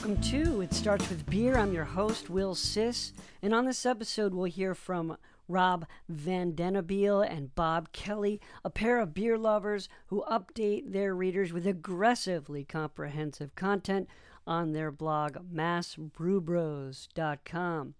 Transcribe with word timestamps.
Welcome 0.00 0.22
to 0.30 0.62
It 0.62 0.72
Starts 0.72 1.10
With 1.10 1.28
Beer. 1.28 1.58
I'm 1.58 1.74
your 1.74 1.84
host, 1.84 2.30
Will 2.30 2.54
Siss. 2.54 3.12
And 3.42 3.54
on 3.54 3.66
this 3.66 3.84
episode, 3.84 4.32
we'll 4.32 4.46
hear 4.46 4.74
from 4.74 5.18
Rob 5.46 5.84
Van 6.08 6.54
Dennebeel 6.54 7.20
and 7.20 7.54
Bob 7.54 7.92
Kelly, 7.92 8.40
a 8.64 8.70
pair 8.70 8.98
of 8.98 9.12
beer 9.12 9.36
lovers 9.36 9.90
who 10.06 10.24
update 10.26 10.92
their 10.92 11.14
readers 11.14 11.52
with 11.52 11.66
aggressively 11.66 12.64
comprehensive 12.64 13.54
content 13.54 14.08
on 14.46 14.72
their 14.72 14.90
blog, 14.90 15.36
massbrewbros.com. 15.54 17.94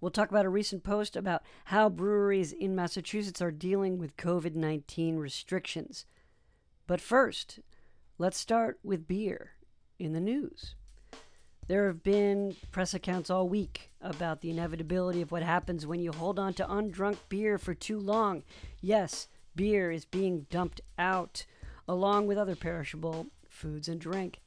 We'll 0.00 0.12
talk 0.12 0.30
about 0.30 0.46
a 0.46 0.48
recent 0.48 0.84
post 0.84 1.16
about 1.16 1.42
how 1.64 1.88
breweries 1.88 2.52
in 2.52 2.76
Massachusetts 2.76 3.42
are 3.42 3.50
dealing 3.50 3.98
with 3.98 4.16
COVID 4.16 4.54
19 4.54 5.16
restrictions. 5.16 6.06
But 6.86 7.00
first, 7.00 7.58
let's 8.16 8.38
start 8.38 8.78
with 8.84 9.08
beer 9.08 9.54
in 9.98 10.12
the 10.12 10.20
news. 10.20 10.76
There 11.72 11.86
have 11.86 12.02
been 12.02 12.54
press 12.70 12.92
accounts 12.92 13.30
all 13.30 13.48
week 13.48 13.90
about 14.02 14.42
the 14.42 14.50
inevitability 14.50 15.22
of 15.22 15.32
what 15.32 15.42
happens 15.42 15.86
when 15.86 16.02
you 16.02 16.12
hold 16.12 16.38
on 16.38 16.52
to 16.52 16.66
undrunk 16.66 17.16
beer 17.30 17.56
for 17.56 17.72
too 17.72 17.98
long. 17.98 18.42
Yes, 18.82 19.28
beer 19.56 19.90
is 19.90 20.04
being 20.04 20.44
dumped 20.50 20.82
out, 20.98 21.46
along 21.88 22.26
with 22.26 22.36
other 22.36 22.54
perishable 22.54 23.28
foods 23.48 23.88
and 23.88 23.98
drink. 23.98 24.40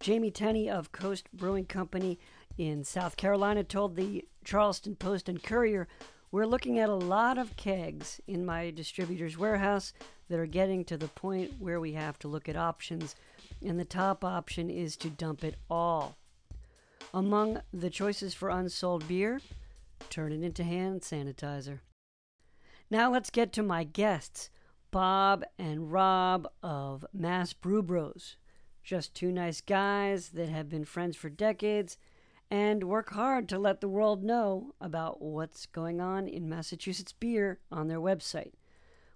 Jamie 0.00 0.30
Tenney 0.30 0.68
of 0.68 0.92
Coast 0.92 1.32
Brewing 1.32 1.64
Company 1.64 2.18
in 2.58 2.84
South 2.84 3.16
Carolina 3.16 3.64
told 3.64 3.96
the 3.96 4.26
Charleston 4.44 4.96
Post 4.96 5.30
and 5.30 5.42
Courier, 5.42 5.88
We're 6.30 6.44
looking 6.44 6.78
at 6.78 6.90
a 6.90 6.94
lot 6.94 7.38
of 7.38 7.56
kegs 7.56 8.20
in 8.26 8.44
my 8.44 8.70
distributor's 8.70 9.38
warehouse 9.38 9.94
that 10.28 10.38
are 10.38 10.44
getting 10.44 10.84
to 10.84 10.98
the 10.98 11.08
point 11.08 11.54
where 11.58 11.80
we 11.80 11.94
have 11.94 12.18
to 12.18 12.28
look 12.28 12.50
at 12.50 12.56
options, 12.56 13.16
and 13.64 13.80
the 13.80 13.86
top 13.86 14.22
option 14.22 14.68
is 14.68 14.94
to 14.96 15.08
dump 15.08 15.42
it 15.42 15.56
all. 15.70 16.18
Among 17.12 17.60
the 17.72 17.90
choices 17.90 18.34
for 18.34 18.50
unsold 18.50 19.08
beer, 19.08 19.40
turn 20.10 20.32
it 20.32 20.44
into 20.44 20.62
hand 20.62 21.00
sanitizer. 21.00 21.80
Now 22.88 23.10
let's 23.10 23.30
get 23.30 23.52
to 23.54 23.64
my 23.64 23.82
guests, 23.82 24.48
Bob 24.92 25.44
and 25.58 25.90
Rob 25.90 26.48
of 26.62 27.04
Mass 27.12 27.52
Brew 27.52 27.82
Bros. 27.82 28.36
Just 28.84 29.12
two 29.12 29.32
nice 29.32 29.60
guys 29.60 30.28
that 30.30 30.48
have 30.48 30.68
been 30.68 30.84
friends 30.84 31.16
for 31.16 31.28
decades 31.28 31.98
and 32.48 32.84
work 32.84 33.10
hard 33.10 33.48
to 33.48 33.58
let 33.58 33.80
the 33.80 33.88
world 33.88 34.22
know 34.22 34.74
about 34.80 35.20
what's 35.20 35.66
going 35.66 36.00
on 36.00 36.28
in 36.28 36.48
Massachusetts 36.48 37.12
beer 37.12 37.58
on 37.72 37.88
their 37.88 38.00
website. 38.00 38.52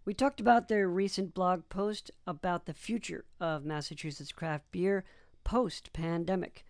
We 0.05 0.15
talked 0.15 0.41
about 0.41 0.67
their 0.69 0.89
recent 0.89 1.33
blog 1.33 1.69
post 1.69 2.11
about 2.27 2.67
the 2.67 2.75
future 2.75 3.25
of 3.41 3.65
Massachusetts 3.65 4.33
craft 4.33 4.65
beer 4.73 5.05
post 5.45 5.93
pandemic. 5.93 6.65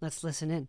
Let's 0.00 0.24
listen 0.24 0.50
in. 0.50 0.68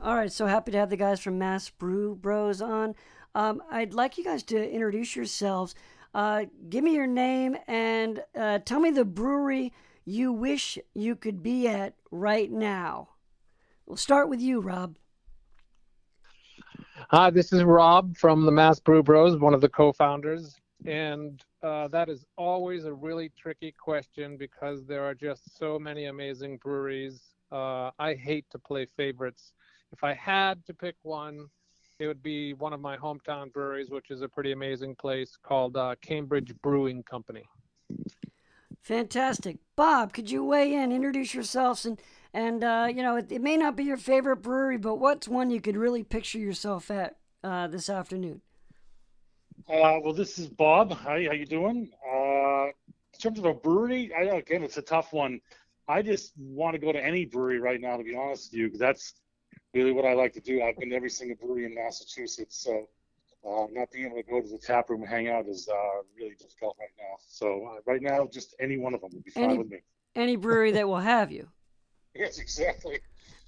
All 0.00 0.14
right, 0.14 0.30
so 0.30 0.46
happy 0.46 0.70
to 0.70 0.78
have 0.78 0.90
the 0.90 0.96
guys 0.96 1.20
from 1.20 1.38
Mass 1.38 1.70
Brew 1.70 2.14
Bros 2.14 2.62
on. 2.62 2.94
Um, 3.34 3.60
I'd 3.70 3.94
like 3.94 4.16
you 4.16 4.24
guys 4.24 4.44
to 4.44 4.70
introduce 4.70 5.16
yourselves. 5.16 5.74
Uh, 6.14 6.44
give 6.68 6.84
me 6.84 6.94
your 6.94 7.06
name 7.06 7.56
and 7.66 8.22
uh, 8.36 8.60
tell 8.60 8.80
me 8.80 8.90
the 8.90 9.04
brewery 9.04 9.72
you 10.04 10.32
wish 10.32 10.78
you 10.94 11.16
could 11.16 11.42
be 11.42 11.66
at 11.66 11.94
right 12.10 12.50
now. 12.50 13.08
We'll 13.86 13.96
start 13.96 14.28
with 14.28 14.40
you, 14.40 14.60
Rob. 14.60 14.96
Hi, 17.10 17.30
this 17.30 17.52
is 17.52 17.64
Rob 17.64 18.16
from 18.16 18.44
the 18.44 18.52
Mass 18.52 18.78
Brew 18.80 19.02
Bros, 19.02 19.38
one 19.38 19.54
of 19.54 19.60
the 19.60 19.68
co-founders, 19.68 20.56
and 20.84 21.42
uh, 21.62 21.88
that 21.88 22.08
is 22.08 22.24
always 22.36 22.84
a 22.84 22.92
really 22.92 23.30
tricky 23.36 23.72
question 23.72 24.36
because 24.36 24.84
there 24.84 25.04
are 25.04 25.14
just 25.14 25.58
so 25.58 25.78
many 25.78 26.06
amazing 26.06 26.58
breweries. 26.58 27.27
Uh, 27.50 27.90
I 27.98 28.14
hate 28.14 28.46
to 28.50 28.58
play 28.58 28.86
favorites, 28.96 29.52
if 29.92 30.04
I 30.04 30.14
had 30.14 30.64
to 30.66 30.74
pick 30.74 30.96
one, 31.02 31.46
it 31.98 32.06
would 32.06 32.22
be 32.22 32.52
one 32.54 32.72
of 32.72 32.80
my 32.80 32.96
hometown 32.96 33.52
breweries, 33.52 33.90
which 33.90 34.10
is 34.10 34.22
a 34.22 34.28
pretty 34.28 34.52
amazing 34.52 34.94
place 34.94 35.36
called 35.42 35.76
uh, 35.76 35.94
Cambridge 36.00 36.54
Brewing 36.62 37.02
Company. 37.02 37.44
Fantastic, 38.82 39.58
Bob. 39.76 40.12
Could 40.12 40.30
you 40.30 40.44
weigh 40.44 40.74
in, 40.74 40.92
introduce 40.92 41.34
yourselves, 41.34 41.84
and 41.84 42.00
and 42.32 42.62
uh, 42.62 42.88
you 42.88 43.02
know 43.02 43.16
it, 43.16 43.32
it, 43.32 43.42
may 43.42 43.56
not 43.56 43.76
be 43.76 43.84
your 43.84 43.96
favorite 43.96 44.36
brewery, 44.36 44.78
but 44.78 44.96
what's 44.96 45.26
one 45.26 45.50
you 45.50 45.60
could 45.60 45.76
really 45.76 46.02
picture 46.02 46.38
yourself 46.38 46.90
at 46.90 47.16
uh, 47.42 47.66
this 47.66 47.90
afternoon? 47.90 48.40
Uh, 49.68 49.98
well, 50.02 50.14
this 50.14 50.38
is 50.38 50.48
Bob. 50.48 50.92
Hi, 50.92 51.24
how 51.24 51.32
you 51.32 51.44
doing? 51.44 51.90
Uh, 52.06 52.66
in 52.66 53.18
terms 53.20 53.38
of 53.38 53.44
a 53.44 53.54
brewery, 53.54 54.12
I, 54.14 54.36
again, 54.36 54.62
it's 54.62 54.78
a 54.78 54.82
tough 54.82 55.12
one. 55.12 55.40
I 55.88 56.02
just 56.02 56.34
want 56.36 56.74
to 56.74 56.78
go 56.78 56.92
to 56.92 57.02
any 57.02 57.24
brewery 57.24 57.58
right 57.58 57.80
now, 57.80 57.96
to 57.96 58.04
be 58.04 58.14
honest 58.14 58.52
with 58.52 58.58
you, 58.58 58.66
because 58.66 58.78
that's 58.78 59.14
really 59.72 59.92
what 59.92 60.04
I 60.04 60.12
like 60.12 60.34
to 60.34 60.40
do. 60.40 60.62
I've 60.62 60.76
been 60.76 60.90
to 60.90 60.96
every 60.96 61.10
single 61.10 61.36
brewery 61.36 61.64
in 61.64 61.74
Massachusetts, 61.74 62.62
so 62.62 62.88
uh, 63.46 63.66
not 63.72 63.90
being 63.90 64.06
able 64.06 64.16
to 64.16 64.22
go 64.22 64.40
to 64.40 64.48
the 64.48 64.58
tap 64.58 64.90
room 64.90 65.00
and 65.00 65.10
hang 65.10 65.28
out 65.28 65.46
is 65.46 65.68
uh, 65.68 66.02
really 66.16 66.34
difficult 66.38 66.76
right 66.78 66.90
now. 66.98 67.16
So 67.26 67.66
uh, 67.66 67.80
right 67.86 68.02
now, 68.02 68.28
just 68.30 68.54
any 68.60 68.76
one 68.76 68.92
of 68.92 69.00
them 69.00 69.10
would 69.14 69.24
be 69.24 69.30
fine 69.30 69.44
any, 69.44 69.58
with 69.58 69.70
me. 69.70 69.78
Any 70.14 70.36
brewery 70.36 70.72
that 70.72 70.86
will 70.86 70.96
have 70.96 71.32
you. 71.32 71.48
Yes, 72.14 72.38
exactly. 72.38 72.98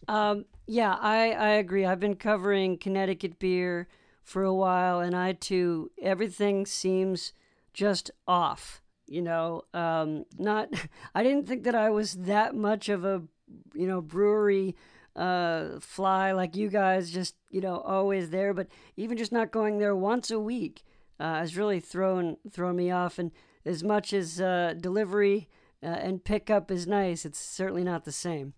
Um, 0.07 0.45
yeah, 0.69 0.95
I, 1.01 1.33
I 1.33 1.49
agree. 1.55 1.85
I've 1.85 1.99
been 1.99 2.15
covering 2.15 2.79
Connecticut 2.79 3.41
beer 3.41 3.89
for 4.23 4.45
a 4.45 4.55
while, 4.55 5.01
and 5.01 5.17
I 5.17 5.33
too, 5.33 5.91
everything 6.01 6.67
seems 6.67 7.33
just 7.73 8.13
off. 8.29 8.80
You 9.11 9.23
know, 9.23 9.63
um, 9.75 10.25
not. 10.39 10.69
I 11.15 11.23
didn't 11.23 11.47
think 11.47 11.65
that 11.65 11.75
I 11.75 11.91
was 11.91 12.15
that 12.15 12.55
much 12.55 12.89
of 12.89 13.05
a, 13.05 13.23
you 13.75 13.87
know, 13.87 14.01
brewery 14.01 14.77
uh, 15.17 15.81
fly 15.81 16.31
like 16.31 16.55
you 16.55 16.69
guys, 16.69 17.11
just 17.11 17.35
you 17.51 17.61
know 17.61 17.81
always 17.81 18.31
there. 18.31 18.55
But 18.55 18.69
even 18.97 19.19
just 19.19 19.33
not 19.33 19.51
going 19.51 19.79
there 19.79 19.97
once 19.97 20.31
a 20.31 20.39
week 20.39 20.85
uh, 21.19 21.35
has 21.35 21.57
really 21.57 21.81
thrown 21.81 22.37
thrown 22.51 22.77
me 22.77 22.93
off. 22.93 23.19
And 23.19 23.33
as 23.67 23.83
much 23.83 24.13
as 24.13 24.41
uh, 24.41 24.75
delivery 24.79 25.49
uh, 25.83 25.87
and 25.87 26.25
pickup 26.25 26.71
is 26.71 26.87
nice, 26.87 27.25
it's 27.25 27.41
certainly 27.41 27.83
not 27.83 28.05
the 28.05 28.13
same. 28.13 28.55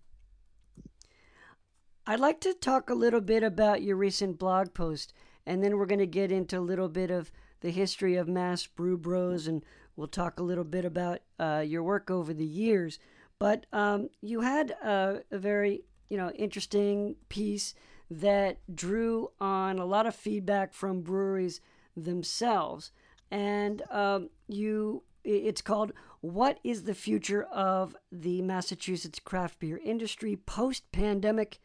I'd 2.05 2.19
like 2.19 2.41
to 2.41 2.53
talk 2.53 2.89
a 2.89 2.95
little 2.95 3.21
bit 3.21 3.43
about 3.43 3.81
your 3.81 3.95
recent 3.95 4.37
blog 4.37 4.73
post, 4.73 5.13
and 5.45 5.63
then 5.63 5.77
we're 5.77 5.85
going 5.85 5.99
to 5.99 6.05
get 6.05 6.31
into 6.31 6.59
a 6.59 6.59
little 6.59 6.89
bit 6.89 7.09
of 7.09 7.31
the 7.61 7.71
history 7.71 8.17
of 8.17 8.27
Mass 8.27 8.67
Brew 8.67 8.97
Bros, 8.97 9.47
and 9.47 9.63
we'll 9.95 10.07
talk 10.07 10.39
a 10.39 10.43
little 10.43 10.63
bit 10.63 10.85
about 10.85 11.19
uh, 11.39 11.63
your 11.65 11.83
work 11.83 12.09
over 12.11 12.33
the 12.33 12.45
years. 12.45 12.99
But 13.39 13.65
um, 13.73 14.09
you 14.21 14.41
had 14.41 14.71
a, 14.71 15.21
a 15.31 15.37
very 15.37 15.83
you 16.13 16.17
know, 16.17 16.29
interesting 16.31 17.15
piece 17.27 17.73
that 18.11 18.59
drew 18.75 19.31
on 19.41 19.79
a 19.79 19.85
lot 19.85 20.05
of 20.05 20.15
feedback 20.15 20.71
from 20.71 21.01
breweries 21.01 21.59
themselves. 21.97 22.91
And 23.31 23.81
um, 23.89 24.29
you, 24.47 25.01
it's 25.23 25.63
called 25.63 25.91
"What 26.21 26.59
is 26.63 26.83
the 26.83 26.93
future 26.93 27.45
of 27.45 27.95
the 28.11 28.43
Massachusetts 28.43 29.19
craft 29.19 29.57
beer 29.57 29.79
industry 29.83 30.35
post 30.35 30.83
pandemic?" 30.91 31.59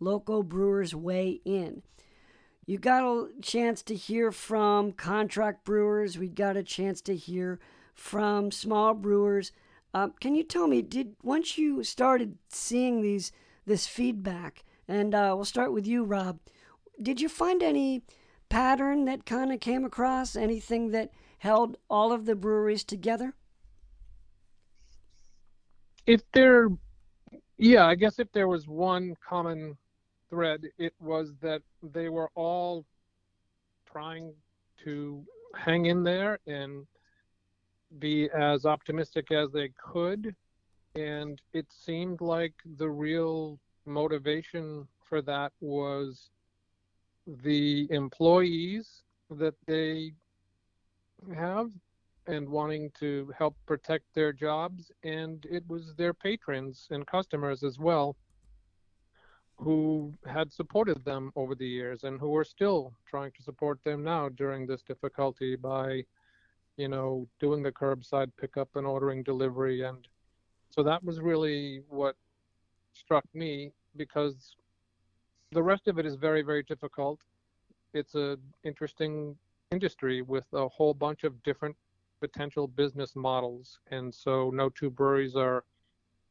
Local 0.00 0.42
brewers 0.42 0.96
weigh 0.96 1.40
in. 1.44 1.82
You 2.64 2.78
got 2.78 3.02
a 3.02 3.28
chance 3.42 3.82
to 3.84 3.94
hear 3.94 4.30
from 4.32 4.92
contract 4.92 5.64
brewers. 5.64 6.18
We 6.18 6.28
got 6.28 6.56
a 6.56 6.62
chance 6.62 7.00
to 7.02 7.16
hear 7.16 7.58
from 7.94 8.50
small 8.50 8.94
brewers. 8.94 9.52
Uh, 9.92 10.08
can 10.20 10.34
you 10.34 10.42
tell 10.42 10.66
me, 10.66 10.80
did 10.80 11.16
once 11.22 11.58
you 11.58 11.84
started 11.84 12.38
seeing 12.48 13.02
these 13.02 13.32
this 13.66 13.86
feedback. 13.86 14.64
And 14.88 15.14
uh, 15.14 15.32
we'll 15.34 15.44
start 15.44 15.72
with 15.72 15.86
you, 15.86 16.04
Rob. 16.04 16.38
Did 17.00 17.20
you 17.20 17.28
find 17.28 17.62
any 17.62 18.02
pattern 18.48 19.04
that 19.06 19.24
kind 19.24 19.52
of 19.52 19.60
came 19.60 19.84
across? 19.84 20.36
Anything 20.36 20.90
that 20.90 21.10
held 21.38 21.76
all 21.88 22.12
of 22.12 22.26
the 22.26 22.34
breweries 22.34 22.84
together? 22.84 23.34
If 26.06 26.20
there, 26.32 26.68
yeah, 27.58 27.86
I 27.86 27.94
guess 27.94 28.18
if 28.18 28.30
there 28.32 28.48
was 28.48 28.66
one 28.66 29.14
common 29.26 29.76
thread, 30.32 30.62
it 30.78 30.94
was 30.98 31.34
that 31.42 31.60
they 31.82 32.08
were 32.08 32.30
all 32.34 32.86
trying 33.90 34.32
to 34.82 35.22
hang 35.54 35.86
in 35.86 36.02
there 36.02 36.38
and 36.46 36.86
be 37.98 38.30
as 38.30 38.64
optimistic 38.64 39.30
as 39.30 39.52
they 39.52 39.70
could. 39.76 40.34
And 40.94 41.40
it 41.52 41.66
seemed 41.70 42.22
like 42.22 42.54
the 42.78 42.88
real 42.88 43.58
motivation 43.84 44.88
for 45.04 45.20
that 45.22 45.52
was 45.60 46.30
the 47.44 47.86
employees 47.90 49.02
that 49.30 49.54
they 49.66 50.12
have 51.36 51.70
and 52.26 52.48
wanting 52.48 52.90
to 53.00 53.30
help 53.36 53.54
protect 53.66 54.04
their 54.14 54.32
jobs. 54.32 54.90
And 55.04 55.46
it 55.50 55.62
was 55.68 55.94
their 55.94 56.14
patrons 56.14 56.86
and 56.90 57.06
customers 57.06 57.62
as 57.62 57.78
well 57.78 58.16
who 59.62 60.12
had 60.26 60.52
supported 60.52 61.04
them 61.04 61.32
over 61.36 61.54
the 61.54 61.66
years 61.66 62.04
and 62.04 62.18
who 62.18 62.34
are 62.36 62.44
still 62.44 62.92
trying 63.06 63.30
to 63.32 63.42
support 63.42 63.78
them 63.84 64.02
now 64.02 64.28
during 64.28 64.66
this 64.66 64.82
difficulty 64.82 65.56
by 65.56 66.02
you 66.76 66.88
know 66.88 67.28
doing 67.38 67.62
the 67.62 67.72
curbside 67.72 68.30
pickup 68.40 68.68
and 68.76 68.86
ordering 68.86 69.22
delivery 69.22 69.82
and 69.82 70.08
so 70.70 70.82
that 70.82 71.04
was 71.04 71.20
really 71.20 71.82
what 71.88 72.16
struck 72.92 73.24
me 73.34 73.72
because 73.96 74.56
the 75.52 75.62
rest 75.62 75.86
of 75.86 75.98
it 75.98 76.06
is 76.06 76.16
very, 76.16 76.42
very 76.42 76.62
difficult. 76.62 77.20
It's 77.92 78.14
a 78.14 78.38
interesting 78.64 79.36
industry 79.70 80.22
with 80.22 80.46
a 80.54 80.66
whole 80.68 80.94
bunch 80.94 81.24
of 81.24 81.42
different 81.42 81.76
potential 82.20 82.66
business 82.66 83.14
models, 83.14 83.78
and 83.90 84.14
so 84.14 84.50
no 84.50 84.70
two 84.70 84.90
breweries 84.90 85.36
are 85.36 85.64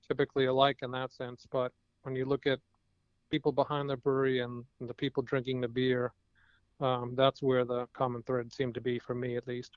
typically 0.08 0.46
alike 0.46 0.80
in 0.82 0.92
that 0.92 1.12
sense. 1.12 1.46
But 1.52 1.72
when 2.02 2.16
you 2.16 2.26
look 2.26 2.48
at 2.48 2.60
people 3.32 3.52
behind 3.52 3.90
the 3.90 3.98
brewery 3.98 4.40
and, 4.40 4.64
and 4.80 4.90
the 4.90 4.94
people 4.94 5.24
drinking 5.24 5.62
the 5.62 5.68
beer, 5.68 6.14
um, 6.80 7.14
that's 7.16 7.42
where 7.42 7.66
the 7.66 7.88
common 7.94 8.22
thread 8.24 8.54
seemed 8.54 8.76
to 8.76 8.82
be 8.82 9.00
for 9.00 9.16
me, 9.16 9.38
at 9.38 9.48
least. 9.48 9.72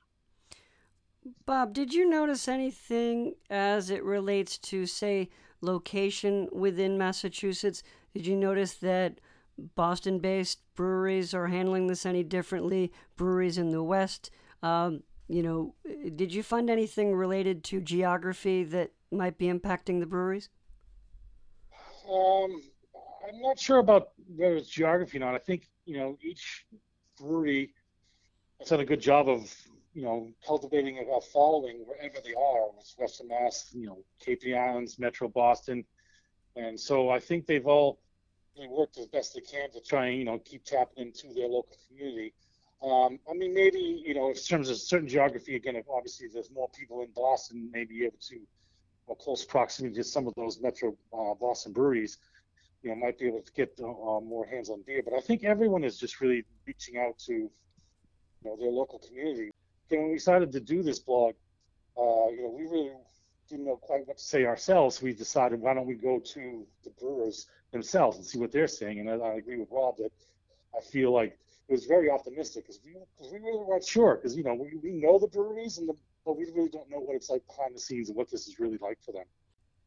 Bob, 1.45 1.73
did 1.73 1.93
you 1.93 2.07
notice 2.07 2.47
anything 2.47 3.33
as 3.49 3.89
it 3.89 4.03
relates 4.03 4.57
to, 4.59 4.85
say, 4.85 5.29
location 5.61 6.47
within 6.51 6.97
Massachusetts? 6.97 7.81
Did 8.13 8.27
you 8.27 8.35
notice 8.35 8.75
that 8.75 9.19
Boston 9.75 10.19
based 10.19 10.59
breweries 10.75 11.33
are 11.33 11.47
handling 11.47 11.87
this 11.87 12.05
any 12.05 12.23
differently? 12.23 12.91
Breweries 13.15 13.57
in 13.57 13.71
the 13.71 13.81
West? 13.81 14.29
Um, 14.61 15.01
you 15.27 15.41
know, 15.41 15.73
did 16.15 16.33
you 16.33 16.43
find 16.43 16.69
anything 16.69 17.15
related 17.15 17.63
to 17.65 17.81
geography 17.81 18.63
that 18.65 18.91
might 19.11 19.37
be 19.37 19.47
impacting 19.47 19.99
the 19.99 20.05
breweries? 20.05 20.49
Um, 22.11 22.61
I'm 23.27 23.41
not 23.41 23.59
sure 23.59 23.79
about 23.79 24.09
whether 24.35 24.55
it's 24.55 24.69
geography 24.69 25.17
or 25.17 25.21
not. 25.21 25.35
I 25.35 25.39
think, 25.39 25.67
you 25.85 25.97
know, 25.97 26.17
each 26.21 26.65
brewery 27.17 27.73
has 28.59 28.69
done 28.69 28.81
a 28.81 28.85
good 28.85 29.01
job 29.01 29.29
of 29.29 29.51
you 29.95 30.01
know, 30.01 30.29
cultivating 30.45 30.99
a 30.99 31.21
following 31.21 31.77
wherever 31.87 32.17
they 32.21 32.33
are, 32.33 32.67
Western 32.97 33.29
Mass, 33.29 33.69
you 33.73 33.87
know, 33.87 33.99
Cape 34.19 34.41
Islands, 34.45 34.99
Metro 34.99 35.29
Boston, 35.29 35.85
and 36.57 36.77
so 36.77 37.09
I 37.09 37.19
think 37.19 37.47
they've 37.47 37.65
all 37.65 37.99
they 38.57 38.67
worked 38.67 38.97
as 38.97 39.07
best 39.07 39.33
they 39.33 39.41
can 39.41 39.71
to 39.71 39.81
try 39.81 40.07
and 40.07 40.19
you 40.19 40.25
know 40.25 40.37
keep 40.39 40.65
tapping 40.65 41.05
into 41.05 41.33
their 41.33 41.47
local 41.47 41.77
community. 41.87 42.33
Um, 42.83 43.19
I 43.29 43.33
mean, 43.33 43.53
maybe 43.53 44.03
you 44.05 44.13
know, 44.13 44.29
in 44.29 44.35
terms 44.35 44.69
of 44.69 44.77
certain 44.77 45.07
geography, 45.07 45.55
again, 45.55 45.77
if 45.77 45.85
obviously 45.89 46.27
there's 46.31 46.51
more 46.51 46.69
people 46.77 47.01
in 47.01 47.07
Boston, 47.15 47.69
maybe 47.71 48.03
able 48.03 48.17
to 48.29 48.39
or 49.07 49.15
close 49.15 49.45
proximity 49.45 49.95
to 49.95 50.03
some 50.03 50.27
of 50.27 50.33
those 50.35 50.59
Metro 50.61 50.89
uh, 51.13 51.35
Boston 51.35 51.71
breweries, 51.71 52.17
you 52.85 52.91
know, 52.91 52.97
might 52.97 53.17
be 53.17 53.25
able 53.25 53.41
to 53.41 53.51
get 53.53 53.77
uh, 53.83 54.19
more 54.21 54.45
hands 54.45 54.69
on 54.69 54.83
beer. 54.85 55.01
But 55.03 55.15
I 55.15 55.19
think 55.19 55.43
everyone 55.43 55.83
is 55.83 55.97
just 55.97 56.21
really 56.21 56.45
reaching 56.67 56.97
out 56.99 57.17
to 57.25 57.33
you 57.33 57.49
know 58.43 58.55
their 58.57 58.69
local 58.69 58.99
community 58.99 59.49
And 59.89 60.01
when 60.01 60.09
we 60.09 60.17
decided 60.17 60.51
to 60.51 60.59
do 60.59 60.83
this 60.83 60.99
blog, 60.99 61.33
uh, 61.97 62.27
you 62.29 62.43
know, 62.43 62.53
we 62.55 62.63
really 62.63 62.91
didn't 63.49 63.65
know 63.65 63.77
quite 63.77 64.07
what 64.07 64.19
to 64.19 64.23
say 64.23 64.45
ourselves. 64.45 65.01
We 65.01 65.13
decided, 65.13 65.59
why 65.59 65.73
don't 65.73 65.87
we 65.87 65.95
go 65.95 66.19
to 66.19 66.67
the 66.83 66.91
brewers 66.91 67.47
themselves 67.71 68.17
and 68.17 68.25
see 68.25 68.37
what 68.37 68.51
they're 68.51 68.67
saying? 68.67 68.99
And 68.99 69.09
I, 69.09 69.15
I 69.15 69.33
agree 69.33 69.57
with 69.57 69.69
Rob 69.71 69.97
that 69.97 70.11
I 70.77 70.81
feel 70.81 71.11
like 71.11 71.39
it 71.67 71.71
was 71.71 71.85
very 71.85 72.11
optimistic 72.11 72.65
because 72.65 72.79
we, 72.85 72.93
we 73.31 73.39
really 73.39 73.63
weren't 73.65 73.83
sure 73.83 74.15
because, 74.15 74.37
you 74.37 74.43
know, 74.43 74.53
we, 74.53 74.77
we 74.83 74.91
know 74.91 75.17
the 75.17 75.27
breweries, 75.27 75.79
and 75.79 75.89
the, 75.89 75.95
but 76.23 76.37
we 76.37 76.45
really 76.55 76.69
don't 76.69 76.89
know 76.91 76.99
what 76.99 77.15
it's 77.15 77.31
like 77.31 77.41
behind 77.47 77.73
the 77.73 77.79
scenes 77.79 78.09
and 78.09 78.17
what 78.17 78.29
this 78.29 78.47
is 78.47 78.59
really 78.59 78.77
like 78.77 78.99
for 79.03 79.11
them. 79.11 79.25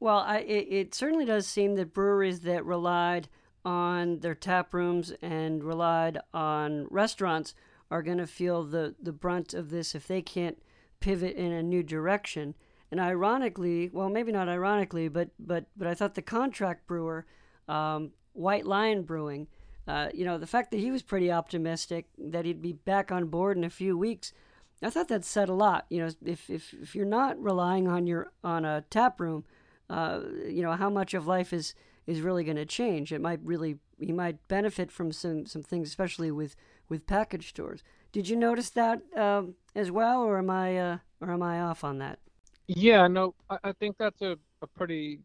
Well, 0.00 0.18
I, 0.18 0.38
it, 0.38 0.66
it 0.70 0.94
certainly 0.94 1.24
does 1.24 1.46
seem 1.46 1.74
that 1.74 1.92
breweries 1.92 2.40
that 2.40 2.64
relied 2.64 3.28
on 3.64 4.20
their 4.20 4.34
tap 4.34 4.72
rooms 4.72 5.12
and 5.22 5.62
relied 5.62 6.18
on 6.32 6.86
restaurants– 6.90 7.54
are 7.90 8.02
going 8.02 8.18
to 8.18 8.26
feel 8.26 8.64
the, 8.64 8.94
the 9.02 9.12
brunt 9.12 9.54
of 9.54 9.70
this 9.70 9.94
if 9.94 10.06
they 10.06 10.22
can't 10.22 10.58
pivot 11.00 11.36
in 11.36 11.52
a 11.52 11.62
new 11.62 11.82
direction. 11.82 12.54
And 12.90 13.00
ironically, 13.00 13.90
well, 13.92 14.08
maybe 14.08 14.32
not 14.32 14.48
ironically, 14.48 15.08
but 15.08 15.30
but 15.38 15.66
but 15.76 15.86
I 15.86 15.94
thought 15.94 16.14
the 16.14 16.22
contract 16.22 16.86
brewer, 16.86 17.26
um, 17.68 18.12
White 18.32 18.66
Lion 18.66 19.02
Brewing, 19.02 19.46
uh, 19.86 20.08
you 20.14 20.24
know, 20.24 20.38
the 20.38 20.46
fact 20.46 20.70
that 20.70 20.80
he 20.80 20.90
was 20.90 21.02
pretty 21.02 21.30
optimistic 21.30 22.06
that 22.16 22.44
he'd 22.44 22.62
be 22.62 22.72
back 22.72 23.12
on 23.12 23.26
board 23.26 23.58
in 23.58 23.64
a 23.64 23.70
few 23.70 23.96
weeks, 23.96 24.32
I 24.82 24.88
thought 24.88 25.08
that 25.08 25.24
said 25.24 25.50
a 25.50 25.54
lot. 25.54 25.84
You 25.90 26.00
know, 26.00 26.10
if 26.24 26.48
if, 26.48 26.74
if 26.74 26.94
you're 26.94 27.04
not 27.04 27.42
relying 27.42 27.88
on 27.88 28.06
your 28.06 28.32
on 28.42 28.64
a 28.64 28.84
tap 28.88 29.20
room, 29.20 29.44
uh, 29.90 30.20
you 30.46 30.62
know, 30.62 30.72
how 30.72 30.90
much 30.90 31.14
of 31.14 31.26
life 31.26 31.52
is 31.52 31.74
is 32.06 32.22
really 32.22 32.42
going 32.42 32.56
to 32.56 32.64
change. 32.64 33.12
It 33.12 33.20
might 33.20 33.40
really 33.42 33.76
he 33.98 34.12
might 34.12 34.46
benefit 34.48 34.90
from 34.90 35.12
some 35.12 35.46
some 35.46 35.62
things, 35.62 35.88
especially 35.88 36.30
with 36.30 36.56
with 36.88 37.06
package 37.06 37.48
stores. 37.48 37.82
Did 38.12 38.28
you 38.28 38.36
notice 38.36 38.70
that 38.70 39.02
um, 39.16 39.54
as 39.74 39.90
well, 39.90 40.22
or 40.22 40.38
am 40.38 40.50
I 40.50 40.78
uh, 40.78 40.98
or 41.20 41.30
am 41.30 41.42
I 41.42 41.60
off 41.60 41.84
on 41.84 41.98
that? 41.98 42.18
Yeah, 42.66 43.06
no, 43.08 43.34
I, 43.50 43.58
I 43.64 43.72
think 43.72 43.96
that's 43.98 44.20
a, 44.22 44.36
a 44.62 44.66
pretty 44.66 45.20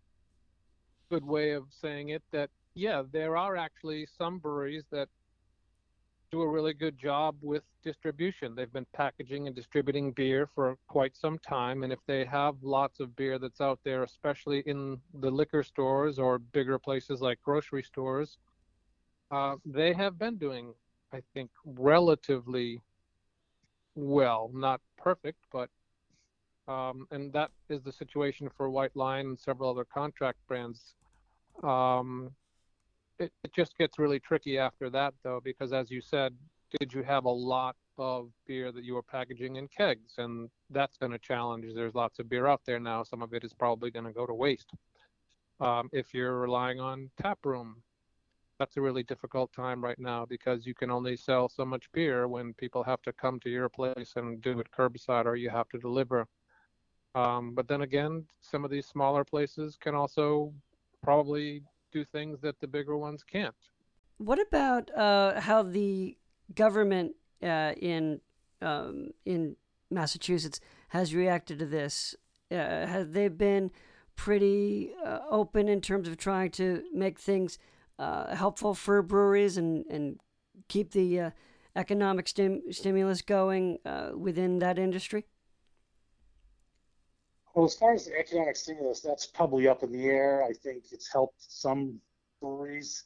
good 1.10 1.26
way 1.26 1.52
of 1.52 1.66
saying 1.82 2.10
it. 2.10 2.24
That 2.32 2.50
yeah, 2.74 3.04
there 3.12 3.38
are 3.38 3.56
actually 3.56 4.08
some 4.18 4.40
breweries 4.40 4.84
that 4.92 5.10
do 6.34 6.42
a 6.42 6.50
really 6.50 6.74
good 6.74 6.98
job 6.98 7.36
with 7.42 7.64
distribution. 7.84 8.56
They've 8.56 8.74
been 8.74 8.88
packaging 8.94 9.48
and 9.48 9.56
distributing 9.56 10.12
beer 10.12 10.50
for 10.56 10.78
quite 10.88 11.16
some 11.16 11.38
time, 11.40 11.84
and 11.84 11.94
if 11.94 12.00
they 12.08 12.26
have 12.26 12.56
lots 12.62 13.00
of 13.00 13.16
beer 13.16 13.38
that's 13.40 13.62
out 13.62 13.80
there, 13.84 14.04
especially 14.04 14.60
in 14.66 15.00
the 15.22 15.32
liquor 15.32 15.64
stores 15.64 16.20
or 16.20 16.40
bigger 16.40 16.80
places 16.80 17.22
like 17.22 17.40
grocery 17.42 17.84
stores, 17.84 18.38
uh, 19.32 19.56
they 19.66 19.94
have 19.94 20.18
been 20.18 20.38
doing 20.38 20.74
I 21.14 21.22
think, 21.34 21.52
relatively 21.66 22.82
well. 23.96 24.50
Not 24.54 24.82
perfect, 24.98 25.40
but 25.52 25.70
um, 26.68 27.08
and 27.12 27.32
that 27.34 27.52
is 27.70 27.84
the 27.84 27.92
situation 27.92 28.50
for 28.58 28.70
White 28.70 28.96
Lion 28.96 29.28
and 29.28 29.40
several 29.40 29.70
other 29.70 29.86
contract 29.86 30.40
brands. 30.48 30.96
Um, 31.62 32.32
it, 33.24 33.32
it 33.44 33.54
just 33.54 33.78
gets 33.78 34.00
really 34.00 34.20
tricky 34.20 34.58
after 34.58 34.90
that, 34.92 35.14
though, 35.24 35.42
because 35.44 35.74
as 35.74 35.90
you 35.90 36.02
said, 36.02 36.34
did 36.80 36.94
you 36.94 37.04
have 37.04 37.26
a 37.26 37.30
lot 37.30 37.76
of 37.98 38.30
beer 38.48 38.72
that 38.72 38.84
you 38.84 38.96
were 38.96 39.04
packaging 39.04 39.58
in 39.58 39.68
kegs? 39.68 40.14
And 40.18 40.50
that's 40.70 40.98
been 40.98 41.14
a 41.14 41.20
challenge. 41.20 41.66
There's 41.76 41.96
lots 41.96 42.20
of 42.20 42.30
beer 42.30 42.48
out 42.48 42.62
there 42.66 42.80
now. 42.80 43.04
Some 43.04 43.22
of 43.22 43.34
it 43.34 43.44
is 43.44 43.54
probably 43.54 43.92
going 43.92 44.06
to 44.06 44.12
go 44.12 44.26
to 44.26 44.34
waste. 44.34 44.72
Um, 45.60 45.90
if 45.92 46.14
you're 46.14 46.40
relying 46.40 46.80
on 46.80 47.10
tap 47.22 47.40
room 47.46 47.84
that's 48.60 48.78
a 48.78 48.82
really 48.82 49.04
difficult 49.04 49.52
time 49.52 49.84
right 49.84 50.00
now 50.00 50.26
because 50.26 50.66
you 50.66 50.74
can 50.74 50.92
only 50.92 51.18
sell 51.18 51.50
so 51.50 51.66
much 51.66 51.92
beer 51.92 52.28
when 52.28 52.54
people 52.54 52.84
have 52.84 53.02
to 53.02 53.12
come 53.12 53.40
to 53.40 53.50
your 53.50 53.68
place 53.68 54.14
and 54.16 54.42
do 54.42 54.60
it 54.60 54.68
curbside 54.78 55.26
or 55.26 55.36
you 55.36 55.50
have 55.50 55.68
to 55.70 55.78
deliver. 55.78 56.28
Um, 57.16 57.54
but 57.54 57.68
then 57.68 57.82
again, 57.82 58.26
some 58.42 58.64
of 58.64 58.72
these 58.72 58.86
smaller 58.86 59.24
places 59.24 59.78
can 59.80 59.96
also 59.96 60.54
probably 61.04 61.64
do 61.94 62.04
things 62.04 62.42
that 62.42 62.60
the 62.60 62.68
bigger 62.68 62.98
ones 62.98 63.24
can't. 63.24 63.56
What 64.18 64.40
about 64.40 64.94
uh, 64.96 65.40
how 65.40 65.64
the 65.64 66.18
government 66.54 67.16
uh, 67.42 67.74
in 67.78 68.20
um, 68.62 69.12
in 69.26 69.56
Massachusetts 69.90 70.60
has 70.90 71.14
reacted 71.14 71.60
to 71.60 71.66
this? 71.66 72.16
Uh, 72.52 72.86
have 72.86 73.14
they 73.14 73.28
been 73.28 73.72
pretty 74.16 74.92
uh, 75.06 75.20
open 75.30 75.68
in 75.68 75.82
terms 75.82 76.08
of 76.08 76.18
trying 76.18 76.52
to 76.52 76.84
make 76.94 77.20
things 77.20 77.58
uh, 78.00 78.36
helpful 78.36 78.74
for 78.74 79.02
breweries 79.02 79.58
and, 79.58 79.86
and 79.90 80.20
keep 80.68 80.92
the 80.92 81.20
uh, 81.20 81.30
economic 81.76 82.28
stim- 82.28 82.62
stimulus 82.72 83.22
going 83.22 83.80
within 84.16 84.60
that 84.60 84.78
industry? 84.78 85.26
Well, 87.54 87.66
as 87.66 87.76
far 87.76 87.94
as 87.94 88.06
the 88.06 88.18
economic 88.18 88.56
stimulus, 88.56 89.02
that's 89.02 89.28
probably 89.28 89.68
up 89.68 89.84
in 89.84 89.92
the 89.92 90.06
air. 90.06 90.44
I 90.44 90.54
think 90.54 90.86
it's 90.92 91.12
helped 91.12 91.36
some 91.40 92.00
breweries 92.42 93.04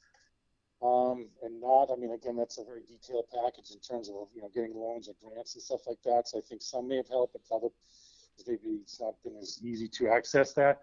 um, 0.82 1.28
and 1.44 1.60
not. 1.60 1.90
I 1.92 1.96
mean, 1.96 2.12
again, 2.12 2.38
that's 2.38 2.58
a 2.58 2.64
very 2.64 2.82
detailed 2.82 3.26
package 3.34 3.72
in 3.72 3.80
terms 3.80 4.10
of 4.10 4.16
you 4.34 4.42
know 4.42 4.50
getting 4.54 4.74
loans 4.74 5.10
or 5.10 5.16
grants 5.22 5.56
and 5.56 5.64
stuff 5.64 5.82
like 5.88 6.02
that. 6.06 6.30
So 6.30 6.38
I 6.38 6.42
think 6.42 6.62
some 6.62 6.88
may 6.88 6.98
have 6.98 7.10
helped, 7.10 7.34
but 7.34 7.56
other 7.56 7.68
maybe 8.46 8.80
it's 8.82 9.02
not 9.02 9.16
been 9.24 9.36
as 9.38 9.60
easy 9.64 9.88
to 9.88 10.10
access 10.10 10.54
that. 10.54 10.80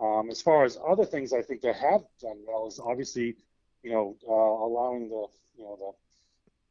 Um, 0.00 0.30
as 0.30 0.40
far 0.40 0.64
as 0.64 0.78
other 0.88 1.04
things, 1.04 1.32
I 1.32 1.42
think 1.42 1.60
that 1.62 1.76
have 1.76 2.02
done 2.20 2.38
well 2.46 2.66
is 2.66 2.80
obviously, 2.80 3.36
you 3.82 3.90
know, 3.90 4.16
uh, 4.28 4.32
allowing 4.32 5.08
the, 5.08 5.26
you 5.56 5.64
know, 5.64 5.76
the 5.78 5.92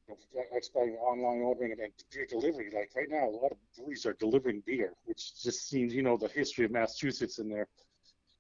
know, 0.10 0.44
expediting 0.56 0.96
online 0.96 1.42
ordering 1.42 1.72
and, 1.72 1.92
beer 2.12 2.26
delivery. 2.30 2.72
Like 2.74 2.92
right 2.96 3.10
now, 3.10 3.28
a 3.28 3.30
lot 3.30 3.52
of 3.52 3.58
breweries 3.76 4.06
are 4.06 4.14
delivering 4.14 4.64
beer, 4.66 4.94
which 5.06 5.42
just 5.42 5.70
seems, 5.70 5.94
you 5.94 6.02
know, 6.02 6.18
the 6.18 6.28
history 6.28 6.66
of 6.66 6.72
Massachusetts 6.72 7.40
and 7.40 7.52
their 7.52 7.68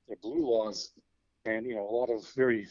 their 0.07 0.17
blue 0.21 0.49
laws, 0.49 0.93
and 1.45 1.65
you 1.65 1.75
know, 1.75 1.87
a 1.87 1.95
lot 1.95 2.09
of 2.09 2.27
very 2.33 2.67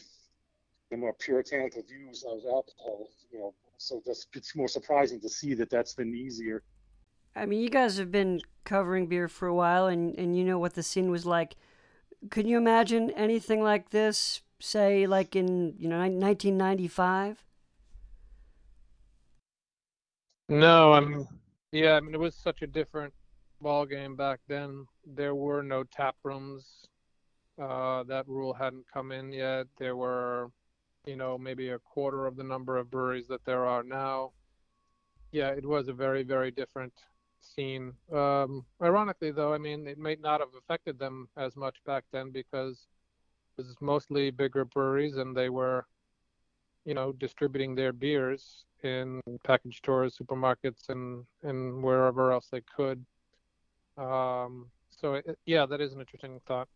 more 0.95 1.13
puritanical 1.13 1.83
views 1.83 2.23
of 2.23 2.39
alcohol. 2.45 3.07
You 3.31 3.39
know, 3.39 3.53
so 3.77 4.01
that's 4.05 4.27
it's 4.33 4.55
more 4.55 4.67
surprising 4.67 5.19
to 5.21 5.29
see 5.29 5.53
that 5.55 5.69
that's 5.69 5.93
been 5.93 6.15
easier. 6.15 6.63
I 7.35 7.45
mean, 7.45 7.61
you 7.61 7.69
guys 7.69 7.97
have 7.97 8.11
been 8.11 8.41
covering 8.63 9.07
beer 9.07 9.27
for 9.27 9.47
a 9.47 9.53
while, 9.53 9.87
and 9.87 10.17
and 10.17 10.35
you 10.37 10.43
know 10.43 10.57
what 10.57 10.73
the 10.73 10.83
scene 10.83 11.11
was 11.11 11.25
like 11.25 11.55
can 12.29 12.47
you 12.47 12.57
imagine 12.57 13.11
anything 13.11 13.61
like 13.61 13.89
this, 13.91 14.41
say, 14.59 15.07
like 15.07 15.35
in 15.35 15.75
you 15.77 15.87
know 15.87 15.97
1995? 15.97 17.43
No, 20.49 20.93
I'm. 20.93 21.27
Yeah, 21.71 21.93
I 21.95 22.01
mean 22.01 22.13
it 22.15 22.19
was 22.19 22.35
such 22.35 22.61
a 22.61 22.67
different 22.67 23.13
ball 23.61 23.85
game 23.85 24.15
back 24.15 24.39
then. 24.47 24.87
There 25.05 25.35
were 25.35 25.63
no 25.63 25.83
tap 25.83 26.15
rooms. 26.23 26.85
uh, 27.61 28.03
that 28.03 28.27
rule 28.27 28.53
hadn't 28.53 28.85
come 28.91 29.11
in 29.11 29.31
yet. 29.31 29.67
There 29.77 29.95
were, 29.95 30.51
you 31.05 31.15
know, 31.17 31.37
maybe 31.37 31.69
a 31.69 31.79
quarter 31.79 32.25
of 32.27 32.35
the 32.37 32.43
number 32.43 32.77
of 32.77 32.91
breweries 32.91 33.27
that 33.27 33.45
there 33.45 33.65
are 33.65 33.83
now. 33.83 34.33
Yeah, 35.31 35.49
it 35.51 35.65
was 35.65 35.87
a 35.87 35.93
very, 35.93 36.23
very 36.23 36.51
different 36.51 36.93
scene. 37.41 37.93
Um, 38.13 38.65
ironically, 38.81 39.31
though, 39.31 39.53
I 39.53 39.57
mean, 39.57 39.87
it 39.87 39.97
may 39.97 40.15
not 40.15 40.39
have 40.41 40.55
affected 40.57 40.99
them 40.99 41.29
as 41.37 41.55
much 41.55 41.77
back 41.85 42.05
then 42.11 42.31
because 42.31 42.87
it 43.57 43.63
was 43.65 43.75
mostly 43.81 44.31
bigger 44.31 44.65
breweries 44.65 45.17
and 45.17 45.35
they 45.35 45.49
were, 45.49 45.87
you 46.85 46.93
know, 46.95 47.13
distributing 47.13 47.75
their 47.75 47.93
beers 47.93 48.65
in 48.83 49.21
package 49.43 49.77
stores, 49.77 50.17
supermarkets, 50.17 50.89
and 50.89 51.25
and 51.43 51.83
wherever 51.83 52.31
else 52.31 52.47
they 52.51 52.61
could. 52.61 53.05
Um, 53.97 54.67
so 54.89 55.15
it, 55.15 55.37
yeah, 55.45 55.65
that 55.65 55.81
is 55.81 55.93
an 55.93 55.99
interesting 55.99 56.39
thought. 56.45 56.67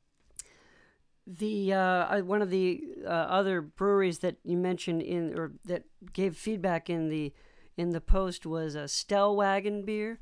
The 1.28 1.74
uh, 1.74 2.22
one 2.22 2.42
of 2.42 2.50
the 2.50 2.84
uh, 3.06 3.10
other 3.10 3.62
breweries 3.62 4.20
that 4.20 4.38
you 4.44 4.58
mentioned 4.58 5.02
in 5.02 5.38
or 5.38 5.54
that 5.66 5.84
gave 6.14 6.36
feedback 6.36 6.90
in 6.90 7.10
the 7.10 7.34
in 7.78 7.92
the 7.92 8.02
post 8.02 8.46
was 8.46 8.76
a 8.76 8.86
Stellwagen 8.86 9.86
beer 9.86 10.20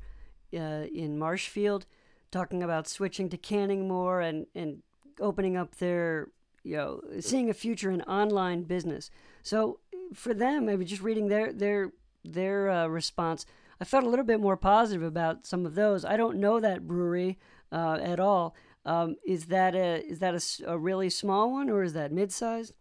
uh, 0.54 0.86
in 0.92 1.18
Marshfield, 1.18 1.86
talking 2.30 2.62
about 2.62 2.86
switching 2.86 3.28
to 3.30 3.36
canning 3.36 3.88
more 3.88 4.20
and 4.20 4.46
and 4.54 4.82
opening 5.20 5.56
up 5.56 5.76
their 5.76 6.28
you 6.62 6.76
know 6.76 7.00
seeing 7.20 7.48
a 7.50 7.54
future 7.54 7.90
in 7.90 8.02
online 8.02 8.64
business. 8.64 9.10
So 9.42 9.80
for 10.14 10.34
them, 10.34 10.68
I 10.68 10.74
was 10.74 10.88
just 10.88 11.02
reading 11.02 11.28
their 11.28 11.52
their 11.52 11.92
their 12.24 12.70
uh, 12.70 12.86
response. 12.86 13.46
I 13.80 13.84
felt 13.84 14.04
a 14.04 14.08
little 14.08 14.24
bit 14.24 14.40
more 14.40 14.56
positive 14.56 15.02
about 15.02 15.46
some 15.46 15.64
of 15.64 15.74
those. 15.74 16.04
I 16.04 16.16
don't 16.16 16.38
know 16.38 16.60
that 16.60 16.86
brewery 16.86 17.38
uh, 17.72 17.98
at 18.02 18.20
all. 18.20 18.54
Um, 18.84 19.16
is 19.26 19.46
that 19.46 19.74
a 19.74 20.04
is 20.06 20.18
that 20.20 20.34
a, 20.34 20.72
a, 20.72 20.78
really 20.78 21.10
small 21.10 21.52
one 21.52 21.68
or 21.68 21.82
is 21.82 21.92
that 21.92 22.12
mid 22.12 22.32
sized? 22.32 22.72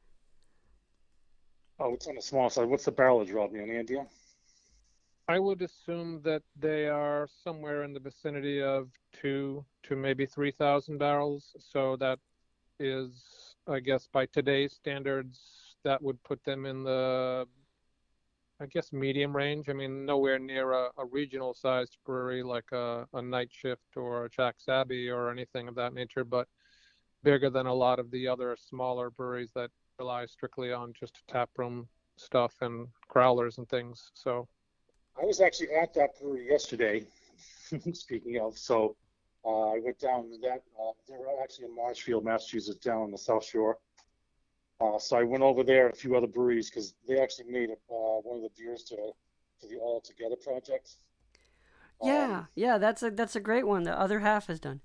Oh, 1.79 1.93
it's 1.93 2.07
on 2.07 2.15
the 2.15 2.21
small 2.21 2.49
side. 2.49 2.67
What's 2.67 2.85
the 2.85 2.91
barrelage, 2.91 3.31
Rob? 3.31 3.53
You 3.53 3.61
any 3.61 3.77
idea? 3.77 4.05
I 5.27 5.39
would 5.39 5.61
assume 5.61 6.21
that 6.23 6.41
they 6.57 6.87
are 6.87 7.27
somewhere 7.43 7.83
in 7.83 7.93
the 7.93 7.99
vicinity 7.99 8.61
of 8.61 8.89
two 9.13 9.63
to 9.83 9.95
maybe 9.95 10.25
three 10.25 10.51
thousand 10.51 10.97
barrels. 10.97 11.53
So 11.59 11.97
that 11.97 12.19
is, 12.79 13.55
I 13.67 13.79
guess, 13.79 14.07
by 14.11 14.25
today's 14.25 14.73
standards, 14.73 15.39
that 15.83 16.01
would 16.01 16.21
put 16.23 16.43
them 16.43 16.65
in 16.65 16.83
the 16.83 17.45
I 18.61 18.65
guess 18.65 18.91
medium 18.91 19.35
range. 19.35 19.69
I 19.69 19.73
mean, 19.73 20.05
nowhere 20.05 20.37
near 20.37 20.73
a, 20.73 20.89
a 20.97 21.05
regional 21.05 21.53
sized 21.53 21.97
brewery 22.05 22.43
like 22.43 22.69
a, 22.73 23.07
a 23.13 23.21
Night 23.21 23.49
Shift 23.51 23.95
or 23.95 24.25
a 24.25 24.29
Jack's 24.29 24.67
Abbey 24.67 25.09
or 25.09 25.31
anything 25.31 25.69
of 25.69 25.75
that 25.75 25.93
nature, 25.93 26.25
but 26.25 26.47
bigger 27.23 27.49
than 27.49 27.67
a 27.67 27.73
lot 27.73 27.99
of 27.99 28.11
the 28.11 28.27
other 28.27 28.57
smaller 28.59 29.11
breweries 29.11 29.51
that 29.55 29.71
rely 29.97 30.25
strictly 30.25 30.73
on 30.73 30.93
just 30.97 31.21
taproom 31.27 31.87
stuff 32.17 32.53
and 32.61 32.87
growlers 33.07 33.59
and 33.59 33.69
things. 33.69 34.11
So 34.13 34.47
I 35.19 35.25
was 35.25 35.39
actually 35.39 35.71
at 35.71 35.93
that 35.93 36.19
brewery 36.19 36.47
yesterday. 36.49 37.05
speaking 37.93 38.39
of, 38.39 38.57
so 38.57 38.95
uh, 39.45 39.69
I 39.73 39.79
went 39.79 39.99
down 39.99 40.31
to 40.31 40.37
that. 40.41 40.63
Uh, 40.77 40.91
they 41.07 41.15
were 41.17 41.41
actually 41.41 41.65
in 41.65 41.75
Marshfield, 41.75 42.25
Massachusetts, 42.25 42.79
down 42.79 43.03
on 43.03 43.11
the 43.11 43.17
South 43.17 43.45
Shore. 43.45 43.77
Uh, 44.81 44.97
so 44.97 45.17
I 45.17 45.23
went 45.23 45.43
over 45.43 45.63
there, 45.63 45.89
a 45.89 45.95
few 45.95 46.15
other 46.15 46.27
breweries, 46.27 46.69
because 46.69 46.93
they 47.07 47.19
actually 47.19 47.51
made 47.51 47.69
a, 47.69 47.73
uh, 47.73 48.21
one 48.21 48.37
of 48.37 48.43
the 48.43 48.49
beers 48.57 48.83
to 48.85 48.95
to 48.95 49.67
the 49.67 49.77
All 49.77 49.99
Together 49.99 50.37
project. 50.37 50.95
Yeah, 52.01 52.39
um, 52.39 52.47
yeah, 52.55 52.77
that's 52.77 53.03
a 53.03 53.11
that's 53.11 53.35
a 53.35 53.41
great 53.41 53.67
one. 53.67 53.83
The 53.83 53.99
other 53.99 54.19
half 54.19 54.47
has 54.47 54.59
done. 54.59 54.79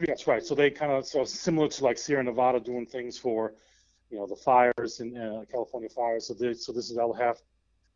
That's 0.00 0.26
right. 0.26 0.42
So 0.42 0.54
they 0.54 0.70
kind 0.70 0.92
of 0.92 1.06
so 1.06 1.24
similar 1.24 1.68
to 1.68 1.84
like 1.84 1.98
Sierra 1.98 2.24
Nevada 2.24 2.58
doing 2.58 2.86
things 2.86 3.18
for, 3.18 3.54
you 4.10 4.18
know, 4.18 4.26
the 4.26 4.36
fires 4.36 5.00
in 5.00 5.16
uh, 5.16 5.44
California 5.50 5.90
fires. 5.90 6.26
So 6.26 6.34
this 6.34 6.64
so 6.64 6.72
this 6.72 6.88
is 6.88 6.96
the 6.96 7.04
other 7.04 7.22
half 7.22 7.42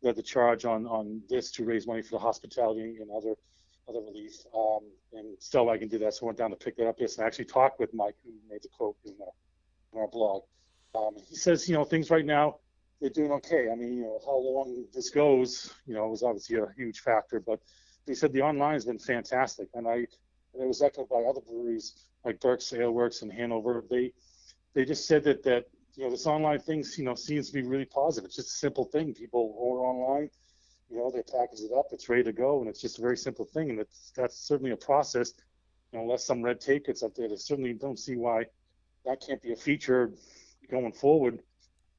led 0.03 0.15
the 0.15 0.21
charge 0.21 0.65
on 0.65 0.85
on 0.85 1.21
this 1.27 1.51
to 1.53 1.65
raise 1.65 1.87
money 1.87 2.03
for 2.03 2.11
the 2.11 2.19
hospitality 2.19 2.97
and 3.01 3.09
other 3.09 3.33
other 3.89 4.01
relief. 4.01 4.45
Um, 4.55 4.81
and 5.13 5.37
Stellwagen 5.39 5.89
did 5.89 6.01
that, 6.01 6.13
so 6.13 6.25
I 6.25 6.27
went 6.27 6.37
down 6.37 6.51
to 6.51 6.55
pick 6.55 6.77
that 6.77 6.87
up 6.87 6.99
yesterday. 6.99 7.23
I 7.23 7.27
actually 7.27 7.45
talked 7.45 7.79
with 7.79 7.93
Mike, 7.93 8.15
who 8.23 8.31
made 8.49 8.61
the 8.61 8.67
quote 8.67 8.97
in, 9.05 9.13
uh, 9.21 9.31
in 9.93 9.99
our 9.99 10.07
blog. 10.07 10.43
Um, 10.97 11.15
he 11.29 11.35
says, 11.35 11.67
you 11.69 11.75
know, 11.75 11.83
things 11.83 12.09
right 12.09 12.25
now 12.25 12.57
they're 12.99 13.09
doing 13.09 13.31
okay. 13.31 13.69
I 13.71 13.75
mean, 13.75 13.97
you 13.97 14.03
know, 14.03 14.19
how 14.25 14.37
long 14.37 14.85
this 14.93 15.09
goes, 15.09 15.73
you 15.85 15.93
know, 15.93 16.07
was 16.07 16.23
obviously 16.23 16.57
a 16.57 16.67
huge 16.75 17.01
factor, 17.01 17.39
but 17.39 17.59
he 18.05 18.15
said 18.15 18.33
the 18.33 18.41
online 18.41 18.73
has 18.73 18.85
been 18.85 18.99
fantastic, 18.99 19.67
and 19.73 19.87
I 19.87 19.95
and 20.53 20.63
it 20.63 20.67
was 20.67 20.81
echoed 20.81 21.09
by 21.09 21.23
other 21.29 21.41
breweries 21.41 21.93
like 22.25 22.39
Burke's 22.39 22.73
Ale 22.73 22.91
Works 22.91 23.21
in 23.21 23.29
Hanover. 23.29 23.83
They 23.89 24.13
they 24.73 24.85
just 24.85 25.07
said 25.07 25.23
that 25.25 25.43
that 25.43 25.65
you 25.95 26.05
know 26.05 26.09
this 26.09 26.25
online 26.25 26.59
thing, 26.59 26.83
you 26.97 27.03
know, 27.03 27.15
seems 27.15 27.47
to 27.47 27.53
be 27.53 27.61
really 27.61 27.85
positive. 27.85 28.27
It's 28.27 28.35
just 28.35 28.49
a 28.49 28.57
simple 28.57 28.85
thing. 28.85 29.13
People 29.13 29.53
order 29.57 29.83
online, 29.83 30.29
you 30.89 30.97
know, 30.97 31.11
they 31.11 31.21
package 31.21 31.59
it 31.59 31.71
up, 31.77 31.87
it's 31.91 32.09
ready 32.09 32.23
to 32.23 32.33
go, 32.33 32.61
and 32.61 32.69
it's 32.69 32.81
just 32.81 32.97
a 32.97 33.01
very 33.01 33.17
simple 33.17 33.45
thing, 33.45 33.69
and 33.69 33.79
it's 33.79 34.11
that's 34.15 34.37
certainly 34.37 34.71
a 34.71 34.77
process. 34.77 35.33
You 35.91 35.99
know, 35.99 36.03
unless 36.05 36.25
some 36.25 36.41
red 36.41 36.59
tape 36.59 36.87
gets 36.87 37.03
up 37.03 37.13
there, 37.13 37.29
they 37.29 37.35
certainly 37.35 37.73
don't 37.73 37.99
see 37.99 38.15
why 38.15 38.45
that 39.05 39.23
can't 39.25 39.41
be 39.41 39.53
a 39.53 39.55
feature 39.55 40.11
going 40.69 40.91
forward. 40.91 41.39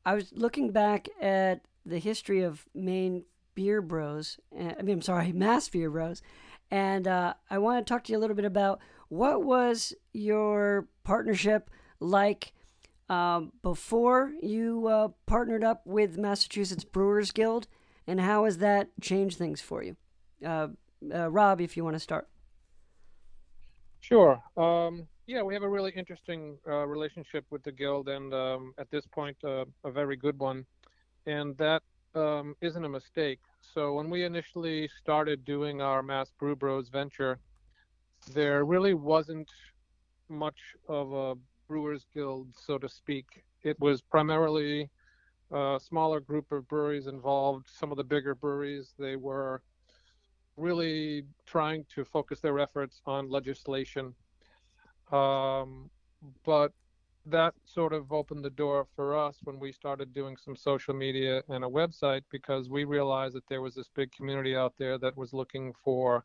I 0.05 0.15
was 0.15 0.33
looking 0.33 0.71
back 0.71 1.09
at 1.21 1.63
the 1.85 1.99
history 1.99 2.43
of 2.43 2.67
Maine 2.75 3.25
Beer 3.55 3.83
Bros. 3.83 4.39
Eh, 4.57 4.75
I 4.79 4.83
mean, 4.83 4.97
I'm 4.97 5.03
sorry, 5.03 5.33
Mass 5.35 5.69
Beer 5.69 5.91
Bros. 5.91 6.23
And 6.71 7.09
uh, 7.09 7.35
I 7.51 7.59
want 7.59 7.87
to 7.87 7.93
talk 7.93 8.05
to 8.05 8.13
you 8.13 8.19
a 8.19 8.21
little 8.21 8.37
bit 8.37 8.45
about 8.45 8.81
what 9.09 9.43
was 9.43 9.95
your 10.13 10.87
partnership 11.03 11.71
like 11.99 12.53
um, 13.09 13.53
before 13.63 14.33
you 14.43 14.87
uh, 14.87 15.09
partnered 15.27 15.65
up 15.65 15.87
with 15.87 16.19
Massachusetts 16.19 16.85
Brewers 16.85 17.31
Guild, 17.31 17.67
and 18.07 18.21
how 18.21 18.45
has 18.45 18.59
that 18.59 18.91
changed 19.01 19.39
things 19.39 19.61
for 19.63 19.83
you? 19.83 19.97
Uh, 20.45 20.69
uh 21.13 21.31
Rob, 21.31 21.61
if 21.61 21.77
you 21.77 21.85
want 21.85 21.95
to 21.97 22.01
start. 22.01 22.29
Sure. 24.09 24.43
Um, 24.57 25.07
yeah, 25.27 25.43
we 25.43 25.53
have 25.53 25.63
a 25.63 25.69
really 25.69 25.93
interesting 25.95 26.57
uh, 26.67 26.87
relationship 26.87 27.45
with 27.51 27.63
the 27.63 27.73
guild, 27.73 28.09
and 28.09 28.33
um, 28.33 28.73
at 28.79 28.91
this 28.91 29.07
point, 29.07 29.37
uh, 29.45 29.67
a 29.85 29.91
very 29.91 30.17
good 30.17 30.39
one. 30.39 30.65
And 31.27 31.55
that 31.59 31.83
um, 32.15 32.55
not 32.63 32.85
a 32.85 32.89
mistake. 32.89 33.41
So 33.61 33.93
when 33.93 34.09
we 34.09 34.25
initially 34.25 34.89
started 34.89 35.45
doing 35.45 35.83
our 35.83 36.03
Mass 36.03 36.31
Brew 36.39 36.57
Bros 36.57 36.89
venture, 36.89 37.39
there 38.33 38.65
really 38.65 38.95
wasn't 38.95 39.51
much 40.31 40.59
of 40.89 41.13
a 41.13 41.35
brewers 41.69 42.07
guild, 42.15 42.49
so 42.57 42.79
to 42.79 42.89
speak. 42.89 43.27
It 43.63 43.79
was 43.79 44.01
primarily 44.01 44.89
a 45.53 45.79
smaller 45.83 46.21
group 46.21 46.51
of 46.51 46.67
breweries 46.69 47.09
involved. 47.09 47.67
Some 47.69 47.91
of 47.91 47.99
the 47.99 48.05
bigger 48.05 48.35
breweries, 48.35 48.95
they 48.99 49.17
were 49.17 49.61
really 50.59 51.25
trying 51.47 51.85
to 51.95 52.05
focus 52.05 52.41
their 52.41 52.59
efforts 52.59 53.01
on 53.07 53.31
legislation 53.31 54.15
um, 55.13 55.91
but 56.45 56.73
that 57.27 57.55
sort 57.65 57.93
of 57.93 58.13
opened 58.13 58.45
the 58.45 58.51
door 58.51 58.87
for 58.97 59.17
us 59.17 59.39
when 59.45 59.59
we 59.59 59.73
started 59.73 60.15
doing 60.15 60.37
some 60.37 60.57
social 60.57 60.95
media 60.95 61.43
and 61.49 61.65
a 61.65 61.69
website 61.69 62.23
because 62.31 62.71
we 62.71 62.85
realized 62.85 63.35
that 63.35 63.47
there 63.49 63.61
was 63.61 63.75
this 63.75 63.89
big 63.95 64.11
community 64.13 64.57
out 64.57 64.75
there 64.79 64.99
that 64.99 65.17
was 65.17 65.33
looking 65.33 65.73
for 65.85 66.25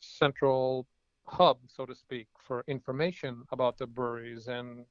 central 0.00 0.86
hub, 1.26 1.58
so 1.66 1.86
to 1.86 1.94
speak, 1.94 2.26
for 2.38 2.64
information 2.68 3.42
about 3.52 3.78
the 3.78 3.86
breweries. 3.86 4.48
And 4.48 4.84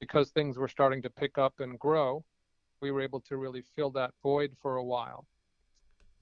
because 0.00 0.30
things 0.30 0.58
were 0.58 0.68
starting 0.68 1.00
to 1.02 1.10
pick 1.10 1.38
up 1.38 1.60
and 1.60 1.78
grow, 1.78 2.24
we 2.80 2.90
were 2.90 3.00
able 3.00 3.20
to 3.22 3.36
really 3.36 3.62
fill 3.74 3.90
that 3.92 4.12
void 4.22 4.52
for 4.60 4.76
a 4.76 4.84
while. 4.84 5.26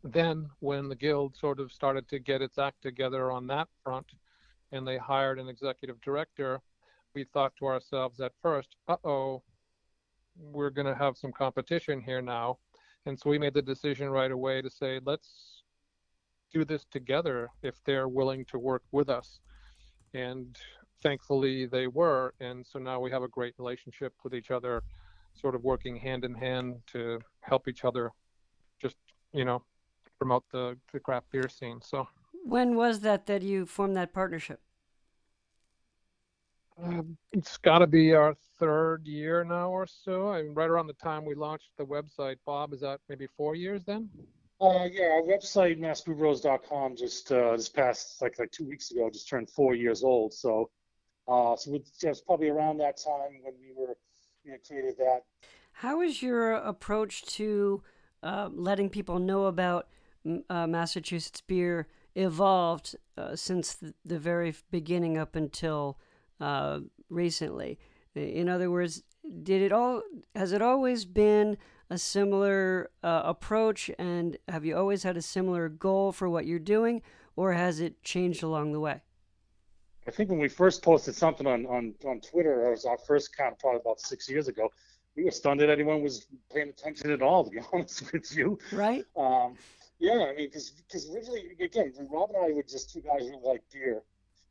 Then, 0.05 0.51
when 0.61 0.89
the 0.89 0.95
guild 0.95 1.37
sort 1.37 1.59
of 1.59 1.73
started 1.73 2.09
to 2.09 2.19
get 2.19 2.43
its 2.43 2.59
act 2.59 2.83
together 2.83 3.31
on 3.33 3.47
that 3.49 3.69
front, 3.83 4.07
and 4.73 4.87
they 4.87 4.99
hired 4.99 5.39
an 5.39 5.49
executive 5.49 6.01
director, 6.01 6.61
we 7.15 7.25
thought 7.25 7.57
to 7.57 7.67
ourselves 7.67 8.21
at 8.21 8.33
first, 8.43 8.77
uh 8.89 8.97
oh, 9.05 9.43
we're 10.39 10.71
going 10.71 10.87
to 10.87 10.95
have 10.95 11.17
some 11.17 11.33
competition 11.33 12.01
here 12.01 12.21
now. 12.21 12.59
And 13.07 13.19
so 13.19 13.31
we 13.31 13.39
made 13.39 13.55
the 13.55 13.63
decision 13.63 14.11
right 14.11 14.31
away 14.31 14.61
to 14.61 14.69
say, 14.69 15.01
let's 15.05 15.63
do 16.53 16.65
this 16.65 16.85
together 16.91 17.49
if 17.63 17.83
they're 17.85 18.09
willing 18.09 18.45
to 18.47 18.59
work 18.59 18.83
with 18.93 19.09
us. 19.09 19.41
And 20.13 20.57
thankfully 21.03 21.67
they 21.67 21.87
were. 21.87 22.35
And 22.41 22.67
so 22.67 22.79
now 22.79 23.01
we 23.01 23.11
have 23.11 23.23
a 23.23 23.29
great 23.29 23.55
relationship 23.59 24.13
with 24.25 24.35
each 24.35 24.51
other, 24.51 24.83
sort 25.35 25.55
of 25.55 25.65
working 25.65 25.97
hand 25.97 26.25
in 26.25 26.35
hand 26.35 26.77
to 26.89 27.21
help 27.41 27.69
each 27.69 27.85
other 27.85 28.11
just, 28.81 28.97
you 29.33 29.45
know, 29.45 29.63
promote 30.19 30.45
the, 30.51 30.77
the 30.93 31.01
craft 31.01 31.31
beer 31.31 31.49
scene. 31.49 31.81
So 31.83 32.09
when 32.45 32.77
was 32.77 33.01
that 33.01 33.27
that 33.27 33.43
you 33.43 33.67
formed 33.67 33.97
that 33.97 34.13
partnership? 34.13 34.61
Um, 36.83 37.17
it's 37.33 37.57
got 37.57 37.79
to 37.79 37.87
be 37.87 38.15
our 38.15 38.35
third 38.59 39.07
year 39.07 39.45
now 39.45 39.71
or 39.71 39.87
so. 39.87 40.29
I 40.31 40.43
mean, 40.43 40.55
right 40.55 40.69
around 40.69 40.87
the 40.89 40.93
time 40.95 41.25
we 41.25 41.35
launched 41.35 41.71
the 41.79 41.85
website. 41.87 42.37
Bob, 42.45 42.73
is 42.75 42.81
that 42.81 43.01
maybe 43.09 43.27
four 43.37 43.55
years 43.55 43.85
then? 43.85 44.11
Uh, 44.61 44.89
yeah, 44.91 45.05
our 45.05 45.23
website 45.23 45.79
massbrewbros.com 45.79 46.97
just 46.97 47.31
uh, 47.31 47.57
this 47.57 47.69
past 47.69 48.23
like 48.23 48.39
like 48.39 48.51
two 48.51 48.65
weeks 48.67 48.91
ago 48.91 49.11
just 49.11 49.29
turned 49.29 49.51
four 49.51 49.75
years 49.75 50.03
old. 50.03 50.33
So 50.33 50.71
Uh, 51.29 51.57
so 51.57 51.75
it 51.75 51.87
was 52.05 52.23
probably 52.23 52.49
around 52.51 52.79
that 52.79 52.97
time 52.99 53.43
when 53.45 53.55
we 53.61 53.73
were 53.77 53.97
you 54.45 54.53
know, 54.53 54.59
created 54.67 54.97
that. 54.99 55.23
How 55.73 56.01
is 56.01 56.23
your 56.23 56.53
approach 56.55 57.25
to 57.37 57.83
uh, 58.23 58.49
letting 58.53 58.91
people 58.91 59.19
know 59.19 59.47
about 59.47 59.89
uh, 60.51 60.67
Massachusetts 60.67 61.41
beer 61.41 61.87
evolved 62.15 62.97
uh, 63.17 63.37
since 63.37 63.75
the, 63.75 63.95
the, 64.05 64.19
very 64.19 64.55
beginning 64.71 65.19
up 65.19 65.37
until 65.37 65.99
uh, 66.41 66.81
recently? 67.09 67.79
In 68.15 68.49
other 68.49 68.71
words, 68.71 69.03
did 69.43 69.61
it 69.63 69.73
all 69.73 70.03
has 70.35 70.53
it 70.53 70.63
always 70.63 71.05
been 71.05 71.57
a 71.91 71.99
similar 71.99 72.91
uh, 73.03 73.23
approach, 73.25 73.91
and 73.99 74.37
have 74.49 74.65
you 74.65 74.77
always 74.77 75.03
had 75.03 75.17
a 75.17 75.23
similar 75.23 75.69
goal 75.69 76.13
for 76.13 76.29
what 76.29 76.47
you're 76.47 76.59
doing, 76.59 77.03
or 77.37 77.53
has 77.53 77.81
it 77.81 78.03
changed 78.03 78.43
along 78.43 78.73
the 78.73 78.81
way? 78.81 79.03
I 80.07 80.11
think 80.11 80.31
when 80.31 80.39
we 80.39 80.49
first 80.49 80.83
posted 80.83 81.15
something 81.15 81.47
on 81.47 81.67
on, 81.67 81.95
on 82.07 82.21
Twitter, 82.21 82.67
it 82.67 82.71
was 82.71 82.85
our 82.85 82.99
first 82.99 83.33
account 83.33 83.59
probably 83.59 83.81
about 83.81 84.01
six 84.01 84.29
years 84.29 84.49
ago. 84.49 84.71
We 85.17 85.25
were 85.25 85.31
stunned 85.31 85.61
that 85.61 85.71
anyone 85.71 86.03
was 86.03 86.27
paying 86.53 86.69
attention 86.69 87.11
at 87.11 87.23
all, 87.23 87.45
to 87.45 87.51
be 87.51 87.61
honest 87.73 88.13
with 88.13 88.37
you. 88.37 88.59
Right. 88.73 89.05
Um, 89.17 89.57
yeah, 89.99 90.27
I 90.31 90.35
mean, 90.35 90.51
because 90.53 91.11
originally, 91.15 91.57
again, 91.61 91.93
Rob 92.11 92.31
and 92.35 92.45
I 92.45 92.55
were 92.55 92.63
just 92.63 92.93
two 92.93 93.01
guys 93.01 93.23
who 93.23 93.49
liked 93.49 93.73
beer, 93.73 94.03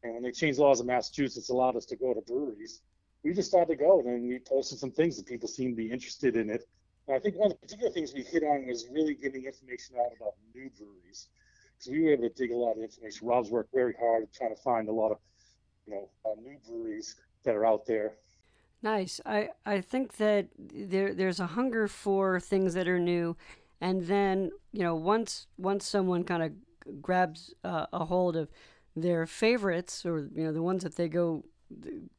and 0.03 0.13
when 0.13 0.23
they 0.23 0.31
changed 0.31 0.59
laws 0.59 0.81
in 0.81 0.87
Massachusetts, 0.87 1.49
allowed 1.49 1.75
us 1.75 1.85
to 1.85 1.95
go 1.95 2.13
to 2.13 2.21
breweries. 2.21 2.81
We 3.23 3.33
just 3.33 3.49
started 3.49 3.77
to 3.77 3.83
go, 3.83 3.99
and 3.99 4.07
then 4.07 4.27
we 4.27 4.39
posted 4.39 4.79
some 4.79 4.91
things 4.91 5.17
that 5.17 5.25
people 5.25 5.47
seemed 5.47 5.73
to 5.73 5.77
be 5.77 5.91
interested 5.91 6.35
in 6.35 6.49
it. 6.49 6.67
And 7.07 7.15
I 7.15 7.19
think 7.19 7.35
one 7.35 7.51
of 7.51 7.59
the 7.59 7.67
particular 7.67 7.91
things 7.91 8.13
we 8.13 8.23
hit 8.23 8.43
on 8.43 8.67
was 8.67 8.87
really 8.91 9.15
getting 9.15 9.45
information 9.45 9.95
out 9.99 10.11
about 10.15 10.33
new 10.53 10.69
breweries, 10.77 11.29
because 11.77 11.91
we 11.91 12.03
were 12.03 12.11
able 12.11 12.29
to 12.29 12.35
dig 12.35 12.51
a 12.51 12.55
lot 12.55 12.77
of 12.77 12.83
information. 12.83 13.27
Rob's 13.27 13.51
worked 13.51 13.73
very 13.73 13.93
hard 13.99 14.27
trying 14.33 14.55
to 14.55 14.61
find 14.61 14.89
a 14.89 14.91
lot 14.91 15.11
of, 15.11 15.17
you 15.85 15.93
know, 15.93 16.09
uh, 16.25 16.35
new 16.41 16.57
breweries 16.67 17.15
that 17.43 17.55
are 17.55 17.65
out 17.65 17.85
there. 17.85 18.13
Nice. 18.81 19.21
I, 19.25 19.49
I 19.65 19.81
think 19.81 20.17
that 20.17 20.47
there 20.57 21.13
there's 21.13 21.39
a 21.39 21.47
hunger 21.47 21.87
for 21.87 22.39
things 22.39 22.75
that 22.75 22.87
are 22.87 22.99
new 22.99 23.35
and 23.81 24.05
then 24.07 24.51
you 24.75 24.83
know 24.83 24.95
once 24.95 25.47
once 25.57 25.87
someone 25.87 26.23
kind 26.23 26.43
of 26.43 27.01
grabs 27.01 27.53
uh, 27.63 27.85
a 27.93 28.05
hold 28.05 28.35
of 28.35 28.49
their 28.95 29.25
favorites 29.25 30.05
or 30.05 30.29
you 30.35 30.43
know 30.43 30.51
the 30.51 30.61
ones 30.61 30.83
that 30.83 30.95
they 30.95 31.07
go 31.07 31.43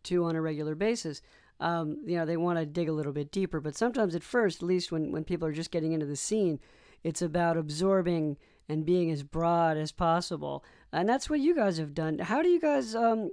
to 0.02 0.24
on 0.24 0.34
a 0.34 0.40
regular 0.40 0.74
basis 0.74 1.22
um, 1.60 1.98
you 2.06 2.16
know 2.16 2.24
they 2.26 2.36
want 2.36 2.58
to 2.58 2.66
dig 2.66 2.88
a 2.88 2.92
little 2.92 3.12
bit 3.12 3.30
deeper. 3.32 3.60
But 3.60 3.76
sometimes 3.76 4.14
at 4.14 4.22
first 4.22 4.62
at 4.62 4.66
least 4.66 4.92
when, 4.92 5.12
when 5.12 5.24
people 5.24 5.46
are 5.48 5.52
just 5.52 5.70
getting 5.70 5.92
into 5.92 6.06
the 6.06 6.16
scene 6.16 6.58
it's 7.04 7.22
about 7.22 7.56
absorbing 7.56 8.36
and 8.68 8.84
being 8.84 9.10
as 9.12 9.22
broad 9.22 9.76
as 9.76 9.92
possible. 9.92 10.64
And 10.92 11.08
that's 11.08 11.30
what 11.30 11.38
you 11.38 11.54
guys 11.54 11.78
have 11.78 11.94
done. 11.94 12.18
How 12.18 12.42
do 12.42 12.48
you 12.48 12.60
guys 12.60 12.96
um, 12.96 13.30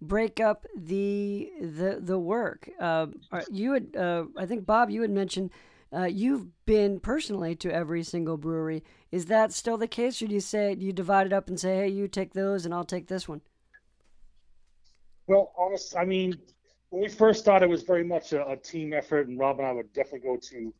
break 0.00 0.40
up 0.40 0.66
the 0.74 1.50
the 1.60 1.98
the 2.00 2.18
work? 2.18 2.68
Uh, 2.80 3.06
you 3.50 3.72
had 3.72 3.96
uh, 3.96 4.24
i 4.36 4.46
think 4.46 4.66
bob 4.66 4.90
you 4.90 5.02
had 5.02 5.10
mentioned 5.10 5.50
uh, 5.94 6.04
you've 6.04 6.46
been 6.64 7.00
personally 7.00 7.54
to 7.56 7.72
every 7.72 8.02
single 8.02 8.36
brewery. 8.36 8.82
Is 9.10 9.26
that 9.26 9.52
still 9.52 9.76
the 9.76 9.86
case, 9.86 10.22
or 10.22 10.26
do 10.26 10.34
you 10.34 10.40
say 10.40 10.74
do 10.74 10.86
you 10.86 10.92
divide 10.92 11.26
it 11.26 11.32
up 11.32 11.48
and 11.48 11.60
say, 11.60 11.76
"Hey, 11.76 11.88
you 11.88 12.08
take 12.08 12.32
those, 12.32 12.64
and 12.64 12.72
I'll 12.72 12.84
take 12.84 13.08
this 13.08 13.28
one"? 13.28 13.42
Well, 15.26 15.52
honest, 15.56 15.96
I 15.96 16.04
mean, 16.04 16.40
when 16.90 17.02
we 17.02 17.08
first 17.08 17.40
started, 17.40 17.66
it 17.66 17.68
was 17.68 17.82
very 17.82 18.04
much 18.04 18.32
a, 18.32 18.46
a, 18.48 18.56
team 18.56 18.92
effort, 18.92 19.28
and 19.28 19.38
Rob 19.38 19.58
and 19.58 19.68
I 19.68 19.72
would 19.72 19.92
definitely 19.92 20.20
go 20.20 20.36
to 20.36 20.74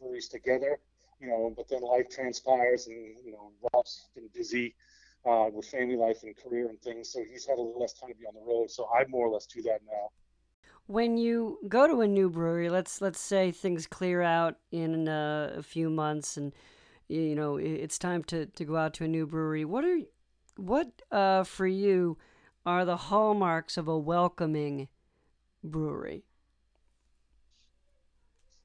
breweries 0.00 0.28
together. 0.28 0.78
You 1.20 1.28
know, 1.28 1.52
but 1.56 1.68
then 1.68 1.82
life 1.82 2.08
transpires, 2.10 2.86
and 2.86 3.16
you 3.24 3.32
know, 3.32 3.52
Rob's 3.72 4.08
been 4.14 4.28
busy 4.34 4.74
uh, 5.24 5.48
with 5.52 5.66
family 5.66 5.96
life 5.96 6.22
and 6.22 6.36
career 6.36 6.68
and 6.68 6.80
things, 6.80 7.10
so 7.10 7.22
he's 7.22 7.46
had 7.46 7.58
a 7.58 7.62
little 7.62 7.80
less 7.80 7.92
time 7.92 8.10
to 8.10 8.16
be 8.16 8.26
on 8.26 8.34
the 8.34 8.40
road. 8.40 8.70
So 8.70 8.88
I 8.94 9.04
more 9.08 9.26
or 9.26 9.30
less 9.30 9.46
do 9.46 9.62
that 9.62 9.80
now 9.86 10.10
when 10.86 11.16
you 11.16 11.58
go 11.68 11.86
to 11.86 12.00
a 12.02 12.08
new 12.08 12.28
brewery, 12.28 12.68
let's 12.68 13.00
let's 13.00 13.20
say 13.20 13.50
things 13.50 13.86
clear 13.86 14.22
out 14.22 14.56
in 14.70 15.08
a, 15.08 15.54
a 15.56 15.62
few 15.62 15.88
months, 15.90 16.36
and 16.36 16.52
you 17.08 17.34
know 17.34 17.56
it's 17.56 17.98
time 17.98 18.22
to, 18.24 18.46
to 18.46 18.64
go 18.64 18.76
out 18.76 18.94
to 18.94 19.04
a 19.04 19.08
new 19.08 19.26
brewery. 19.26 19.64
What 19.64 19.84
are 19.84 19.98
what 20.56 21.02
uh, 21.10 21.44
for 21.44 21.66
you 21.66 22.18
are 22.66 22.84
the 22.84 22.96
hallmarks 22.96 23.76
of 23.76 23.88
a 23.88 23.98
welcoming 23.98 24.88
brewery? 25.62 26.24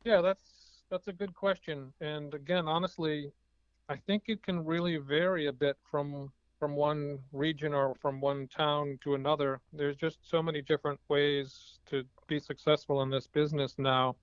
Yeah, 0.03 0.21
that's 0.21 0.83
that's 0.89 1.07
a 1.07 1.13
good 1.13 1.33
question. 1.33 1.93
And 2.01 2.33
again, 2.33 2.67
honestly, 2.67 3.31
I 3.87 3.95
think 3.95 4.23
it 4.27 4.43
can 4.43 4.65
really 4.65 4.97
vary 4.97 5.47
a 5.47 5.53
bit 5.53 5.77
from 5.89 6.31
from 6.59 6.75
one 6.75 7.19
region 7.31 7.73
or 7.73 7.95
from 7.95 8.19
one 8.19 8.47
town 8.47 8.99
to 9.03 9.15
another. 9.15 9.61
There's 9.71 9.95
just 9.95 10.19
so 10.21 10.43
many 10.43 10.61
different 10.61 10.99
ways 11.07 11.79
to 11.89 12.03
be 12.27 12.39
successful 12.39 13.01
in 13.01 13.09
this 13.09 13.27
business 13.27 13.75
now. 13.77 14.15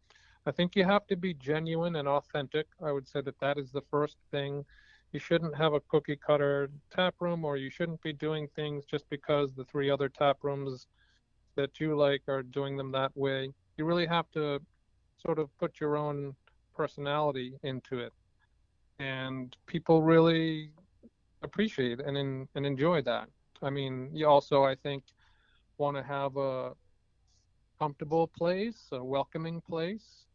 I 0.47 0.53
think 0.53 0.77
you 0.77 0.85
have 0.85 1.07
to 1.09 1.17
be 1.17 1.35
genuine 1.35 1.97
and 1.97 2.07
authentic. 2.07 2.67
I 2.85 2.93
would 2.93 3.09
say 3.09 3.21
that 3.23 3.41
that 3.41 3.59
is 3.59 3.73
the 3.73 3.83
first 3.91 4.19
thing. 4.31 4.65
You 5.13 5.19
shouldn't 5.19 5.57
have 5.57 5.73
a 5.73 5.81
cookie 5.81 6.17
cutter 6.17 6.69
tap 6.91 7.15
room, 7.21 7.45
or 7.45 7.57
you 7.57 7.71
shouldn't 7.71 8.03
be 8.03 8.13
doing 8.13 8.49
things 8.55 8.85
just 8.85 9.09
because 9.09 9.55
the 9.55 9.65
three 9.65 9.91
other 9.91 10.09
tap 10.09 10.39
rooms 10.43 10.87
that 11.57 11.81
you 11.81 11.97
like 11.97 12.23
are 12.29 12.43
doing 12.43 12.77
them 12.77 12.93
that 12.93 13.17
way. 13.17 13.51
You 13.77 13.87
really 13.87 14.07
have 14.07 14.31
to 14.33 14.61
sort 15.17 15.39
of 15.39 15.49
put 15.59 15.81
your 15.81 15.97
own 15.97 16.35
personality 16.77 17.55
into 17.63 17.99
it. 17.99 18.13
And 18.99 19.57
people 19.67 20.03
really 20.03 20.71
appreciate 21.47 22.01
and 22.01 22.17
in, 22.19 22.49
and 22.57 22.67
enjoy 22.67 23.03
that. 23.03 23.29
I 23.63 23.71
mean, 23.71 24.11
you 24.13 24.27
also 24.29 24.65
I 24.65 24.77
think 24.77 25.05
want 25.79 25.97
to 25.97 26.03
have 26.03 26.37
a 26.37 26.75
comfortable 27.79 28.29
place, 28.29 28.89
a 28.93 29.03
welcoming 29.05 29.61
place. 29.63 30.27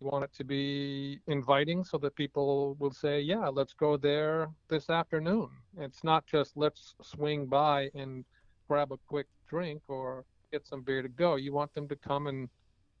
You 0.00 0.08
want 0.08 0.24
it 0.24 0.32
to 0.34 0.44
be 0.44 1.20
inviting 1.26 1.84
so 1.84 1.98
that 1.98 2.14
people 2.16 2.74
will 2.80 2.92
say, 2.92 3.20
"Yeah, 3.20 3.48
let's 3.48 3.74
go 3.74 3.96
there 3.96 4.50
this 4.68 4.90
afternoon." 4.90 5.50
It's 5.78 6.04
not 6.04 6.26
just 6.26 6.56
let's 6.56 6.94
swing 7.02 7.46
by 7.46 7.90
and 7.94 8.24
grab 8.68 8.92
a 8.92 8.98
quick 9.08 9.28
drink 9.48 9.82
or 9.88 10.24
get 10.52 10.66
some 10.66 10.82
beer 10.82 11.02
to 11.02 11.08
go. 11.08 11.36
You 11.36 11.52
want 11.52 11.72
them 11.74 11.88
to 11.88 11.96
come 11.96 12.26
and 12.26 12.48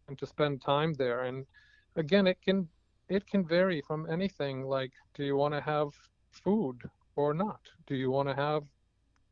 and 0.08 0.18
to 0.18 0.26
spend 0.26 0.62
time 0.62 0.94
there. 0.94 1.22
And 1.24 1.46
again, 1.96 2.26
it 2.26 2.40
can 2.42 2.68
it 3.08 3.26
can 3.26 3.46
vary 3.46 3.80
from 3.82 4.08
anything 4.10 4.64
like 4.64 4.92
do 5.14 5.24
you 5.24 5.36
want 5.36 5.54
to 5.54 5.60
have 5.60 5.90
food 6.30 6.90
or 7.16 7.34
not? 7.34 7.60
Do 7.86 7.94
you 7.96 8.10
want 8.10 8.28
to 8.28 8.34
have 8.34 8.62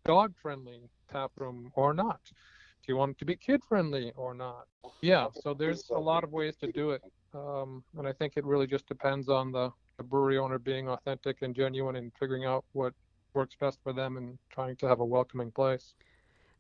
dog 0.05 0.35
friendly 0.41 0.81
tap 1.11 1.31
room 1.37 1.71
or 1.75 1.95
not? 1.95 2.21
Do 2.25 2.93
you 2.93 2.97
want 2.97 3.13
it 3.13 3.19
to 3.19 3.25
be 3.25 3.37
kid 3.37 3.63
friendly 3.67 4.13
or 4.17 4.35
not? 4.35 4.67
Yeah, 5.01 5.29
so 5.43 5.55
there's 5.55 5.91
a 5.91 5.99
lot 5.99 6.25
of 6.25 6.33
ways 6.33 6.57
to 6.57 6.71
do 6.73 6.91
it. 6.91 7.03
Um, 7.33 7.83
and 7.97 8.07
I 8.07 8.13
think 8.13 8.35
it 8.37 8.45
really 8.45 8.67
just 8.67 8.87
depends 8.87 9.29
on 9.29 9.53
the, 9.53 9.71
the 9.97 10.03
brewery 10.03 10.39
owner 10.39 10.59
being 10.59 10.89
authentic 10.89 11.43
and 11.43 11.55
genuine 11.55 11.97
and 11.97 12.13
figuring 12.19 12.45
out 12.45 12.65
what 12.73 12.93
works 13.33 13.57
best 13.59 13.79
for 13.83 13.93
them 13.93 14.17
and 14.17 14.39
trying 14.51 14.77
to 14.77 14.89
have 14.89 15.01
a 15.01 15.05
welcoming 15.05 15.51
place. 15.51 15.95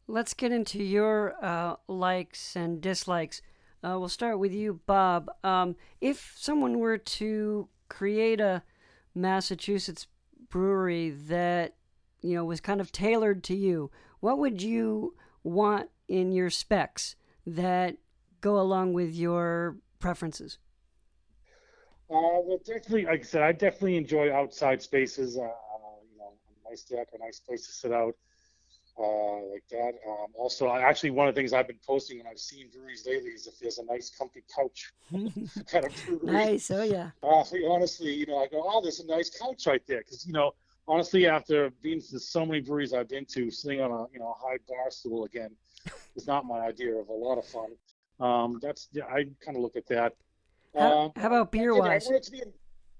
Let's 0.06 0.34
get 0.34 0.52
into 0.52 0.82
your 0.82 1.34
uh, 1.42 1.76
likes 1.88 2.56
and 2.56 2.80
dislikes. 2.80 3.40
Uh, 3.82 3.98
we'll 3.98 4.08
start 4.08 4.38
with 4.38 4.52
you, 4.52 4.80
Bob. 4.86 5.30
Um, 5.44 5.76
if 6.00 6.34
someone 6.36 6.78
were 6.78 6.98
to 6.98 7.68
create 7.88 8.40
a 8.40 8.62
Massachusetts 9.14 10.06
brewery 10.50 11.10
that 11.10 11.74
you 12.20 12.34
know 12.34 12.44
was 12.44 12.60
kind 12.60 12.80
of 12.80 12.92
tailored 12.92 13.42
to 13.44 13.54
you, 13.54 13.90
what 14.20 14.38
would 14.38 14.62
you 14.62 15.14
want 15.42 15.90
in 16.08 16.32
your 16.32 16.50
specs 16.50 17.16
that 17.46 17.96
go 18.40 18.60
along 18.60 18.92
with 18.92 19.14
your 19.14 19.76
preferences? 19.98 20.58
Uh, 22.10 22.40
well, 22.44 22.60
definitely, 22.64 23.06
like 23.06 23.20
I 23.20 23.24
said, 23.24 23.42
I 23.42 23.52
definitely 23.52 23.96
enjoy 23.96 24.32
outside 24.32 24.82
spaces. 24.82 25.36
Uh, 25.36 25.40
you 25.40 26.18
know, 26.18 26.32
a 26.66 26.70
nice 26.70 26.82
deck, 26.84 27.08
a 27.14 27.18
nice 27.18 27.40
place 27.40 27.66
to 27.66 27.72
sit 27.72 27.92
out, 27.92 28.14
uh, 28.98 29.42
like 29.52 29.64
that. 29.70 29.92
Um, 30.06 30.28
also, 30.34 30.66
I, 30.66 30.80
actually, 30.80 31.10
one 31.10 31.28
of 31.28 31.34
the 31.34 31.40
things 31.40 31.52
I've 31.52 31.66
been 31.66 31.78
posting 31.86 32.18
when 32.18 32.26
I've 32.26 32.38
seen 32.38 32.68
breweries 32.70 33.04
lately 33.06 33.30
is 33.30 33.46
if 33.46 33.58
there's 33.58 33.78
a 33.78 33.84
nice, 33.84 34.10
comfy 34.10 34.44
couch 34.54 34.92
kind 35.70 35.84
of 35.84 35.92
brewery. 36.06 36.32
Nice, 36.32 36.70
oh 36.70 36.82
yeah. 36.82 37.10
Uh, 37.22 37.44
honestly, 37.68 38.12
you 38.12 38.26
know, 38.26 38.38
I 38.38 38.46
go, 38.46 38.62
oh, 38.64 38.80
there's 38.82 39.00
a 39.00 39.06
nice 39.06 39.30
couch 39.30 39.66
right 39.66 39.82
there, 39.86 39.98
because 39.98 40.26
you 40.26 40.32
know, 40.32 40.52
honestly, 40.86 41.26
after 41.26 41.70
being 41.82 42.00
to 42.00 42.18
so 42.20 42.46
many 42.46 42.60
breweries 42.60 42.92
I've 42.92 43.08
been 43.08 43.24
to, 43.26 43.50
sitting 43.50 43.80
on 43.80 43.90
a 43.90 44.06
you 44.12 44.20
know 44.20 44.36
a 44.38 44.46
high 44.46 44.58
bar 44.68 44.90
stool 44.90 45.24
again 45.24 45.50
is 46.16 46.26
not 46.26 46.44
my 46.44 46.60
idea 46.60 46.94
of 46.94 47.08
a 47.08 47.12
lot 47.12 47.38
of 47.38 47.46
fun. 47.46 47.70
Um, 48.20 48.60
that's 48.62 48.88
yeah, 48.92 49.04
I 49.06 49.26
kind 49.44 49.56
of 49.56 49.62
look 49.62 49.76
at 49.76 49.86
that. 49.88 50.14
How, 50.76 50.98
um, 50.98 51.12
how 51.16 51.26
about 51.26 51.52
beer 51.52 51.74
wise? 51.74 52.08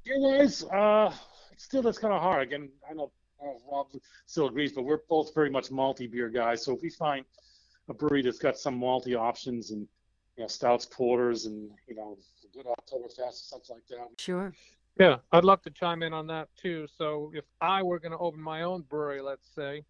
beer 0.04 0.20
wise, 0.20 0.64
uh, 0.64 1.12
still 1.56 1.82
that's 1.82 1.98
kind 1.98 2.12
of 2.12 2.20
hard. 2.20 2.42
Again, 2.42 2.68
I 2.88 2.94
know 2.94 3.10
Rob 3.70 3.88
still 4.26 4.46
agrees, 4.46 4.72
but 4.72 4.82
we're 4.82 5.00
both 5.08 5.34
very 5.34 5.50
much 5.50 5.70
malty 5.70 6.10
beer 6.10 6.28
guys. 6.28 6.64
So 6.64 6.74
if 6.74 6.82
we 6.82 6.90
find 6.90 7.24
a 7.88 7.94
brewery 7.94 8.22
that's 8.22 8.38
got 8.38 8.56
some 8.58 8.80
malty 8.80 9.16
options 9.16 9.70
and 9.70 9.86
you 10.36 10.42
know 10.42 10.48
stouts, 10.48 10.86
porters, 10.86 11.46
and 11.46 11.70
you 11.88 11.94
know 11.94 12.18
good 12.52 12.66
Oktoberfest 12.66 13.18
or 13.18 13.32
something 13.32 13.76
like 13.76 13.86
that. 13.88 14.20
Sure. 14.20 14.52
Yeah, 14.98 15.16
I'd 15.32 15.44
love 15.44 15.60
to 15.62 15.70
chime 15.70 16.02
in 16.02 16.12
on 16.12 16.26
that 16.28 16.48
too. 16.56 16.86
So 16.96 17.32
if 17.34 17.44
I 17.60 17.82
were 17.82 17.98
going 17.98 18.12
to 18.12 18.18
open 18.18 18.40
my 18.40 18.62
own 18.62 18.82
brewery, 18.82 19.20
let's 19.20 19.48
say, 19.52 19.82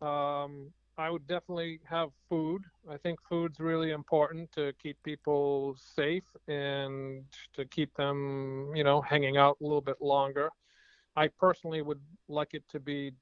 um, 0.00 0.72
I 0.96 1.10
would 1.10 1.26
definitely 1.26 1.80
have 1.84 2.10
food. 2.28 2.62
I 2.90 2.96
think 2.96 3.18
food's 3.28 3.60
really 3.60 3.90
important 3.90 4.50
to 4.52 4.72
keep 4.82 4.96
people 5.02 5.76
safe 5.96 6.24
and 6.48 7.24
to 7.54 7.64
keep 7.66 7.94
them, 7.94 8.72
you 8.74 8.84
know, 8.84 9.00
hanging 9.02 9.36
out 9.36 9.58
a 9.60 9.64
little 9.64 9.80
bit 9.80 10.00
longer. 10.00 10.50
I 11.16 11.28
personally 11.28 11.82
would 11.82 12.00
like 12.28 12.54
it 12.54 12.64
to 12.70 12.80
be 12.80 13.12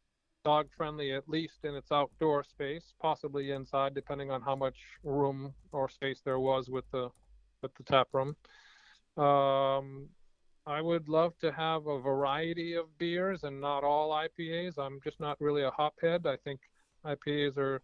dog 0.44 0.68
friendly 0.76 1.12
at 1.12 1.28
least 1.28 1.64
in 1.64 1.74
its 1.74 1.92
outdoor 1.92 2.44
space, 2.44 2.94
possibly 3.00 3.50
inside, 3.50 3.94
depending 3.94 4.30
on 4.30 4.40
how 4.40 4.56
much 4.56 4.76
room 5.04 5.52
or 5.72 5.88
space 5.88 6.22
there 6.24 6.38
was 6.38 6.68
with 6.68 6.90
the 6.92 7.10
with 7.62 7.74
the 7.74 7.82
tap 7.82 8.08
room. 8.12 8.34
Um, 9.16 10.08
I 10.66 10.80
would 10.80 11.08
love 11.08 11.36
to 11.40 11.52
have 11.52 11.86
a 11.86 12.00
variety 12.00 12.74
of 12.74 12.96
beers 12.98 13.44
and 13.44 13.60
not 13.60 13.84
all 13.84 14.10
IPAs. 14.12 14.78
I'm 14.78 15.00
just 15.02 15.20
not 15.20 15.40
really 15.40 15.62
a 15.62 15.70
hophead. 15.70 16.26
I 16.26 16.36
think 16.36 16.60
IPAs 17.04 17.58
are 17.58 17.82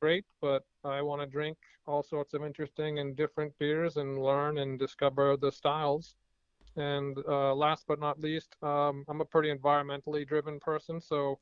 great, 0.00 0.24
but 0.40 0.62
I 0.84 1.02
want 1.02 1.22
to 1.22 1.26
drink 1.26 1.58
all 1.86 2.02
sorts 2.02 2.34
of 2.34 2.44
interesting 2.44 2.98
and 2.98 3.16
different 3.16 3.52
beers 3.58 3.96
and 3.96 4.22
learn 4.22 4.58
and 4.58 4.78
discover 4.78 5.36
the 5.36 5.50
styles. 5.50 6.14
And 6.76 7.16
uh, 7.28 7.54
last 7.54 7.84
but 7.86 8.00
not 8.00 8.20
least, 8.20 8.56
um, 8.62 9.04
I'm 9.08 9.20
a 9.20 9.24
pretty 9.24 9.52
environmentally 9.52 10.26
driven 10.26 10.58
person, 10.60 11.00
so 11.00 11.38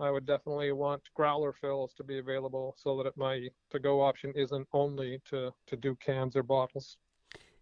I 0.00 0.10
would 0.10 0.26
definitely 0.26 0.72
want 0.72 1.02
growler 1.14 1.52
fills 1.52 1.94
to 1.94 2.04
be 2.04 2.18
available 2.18 2.74
so 2.76 3.02
that 3.02 3.16
my 3.16 3.48
to-go 3.70 4.00
option 4.00 4.32
isn't 4.34 4.66
only 4.72 5.20
to 5.30 5.52
to 5.68 5.76
do 5.76 5.94
cans 5.96 6.34
or 6.34 6.42
bottles. 6.42 6.96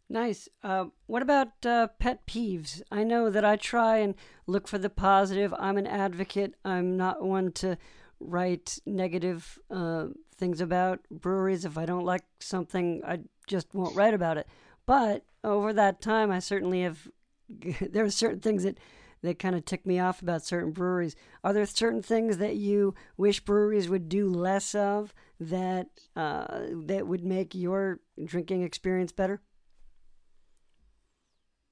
Nice. 0.08 0.48
Uh, 0.62 0.86
what 1.06 1.22
about 1.22 1.64
uh, 1.64 1.88
pet 1.98 2.26
peeves? 2.26 2.82
I 2.90 3.02
know 3.04 3.30
that 3.30 3.44
I 3.44 3.56
try 3.56 3.98
and 3.98 4.14
look 4.46 4.68
for 4.68 4.78
the 4.78 4.90
positive. 4.90 5.54
I'm 5.58 5.78
an 5.78 5.86
advocate. 5.86 6.54
I'm 6.64 6.96
not 6.96 7.22
one 7.22 7.52
to 7.52 7.78
write 8.20 8.78
negative 8.84 9.58
uh, 9.70 10.08
things 10.36 10.60
about 10.60 11.00
breweries. 11.10 11.64
If 11.64 11.78
I 11.78 11.86
don't 11.86 12.04
like 12.04 12.24
something, 12.40 13.02
I 13.06 13.20
just 13.46 13.74
won't 13.74 13.96
write 13.96 14.14
about 14.14 14.36
it. 14.36 14.46
But 14.92 15.24
over 15.42 15.72
that 15.72 16.02
time, 16.02 16.30
I 16.30 16.38
certainly 16.38 16.82
have. 16.82 17.08
there 17.80 18.04
are 18.04 18.10
certain 18.10 18.40
things 18.40 18.64
that 18.64 18.76
that 19.22 19.38
kind 19.38 19.56
of 19.56 19.64
tick 19.64 19.86
me 19.86 19.98
off 19.98 20.20
about 20.20 20.44
certain 20.44 20.70
breweries. 20.70 21.16
Are 21.42 21.54
there 21.54 21.64
certain 21.64 22.02
things 22.02 22.36
that 22.36 22.56
you 22.56 22.94
wish 23.16 23.40
breweries 23.40 23.88
would 23.88 24.10
do 24.10 24.28
less 24.28 24.74
of 24.74 25.14
that 25.40 25.86
uh, 26.14 26.64
that 26.84 27.06
would 27.06 27.24
make 27.24 27.54
your 27.54 28.00
drinking 28.22 28.64
experience 28.64 29.12
better? 29.12 29.40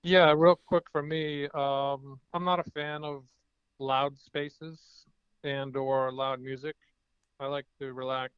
Yeah, 0.02 0.32
real 0.34 0.58
quick 0.64 0.84
for 0.90 1.02
me, 1.02 1.44
um, 1.52 2.18
I'm 2.32 2.44
not 2.46 2.66
a 2.66 2.70
fan 2.70 3.04
of 3.04 3.24
loud 3.78 4.18
spaces 4.18 5.04
and 5.44 5.76
or 5.76 6.10
loud 6.10 6.40
music. 6.40 6.76
I 7.38 7.48
like 7.48 7.66
to 7.80 7.92
relax, 7.92 8.32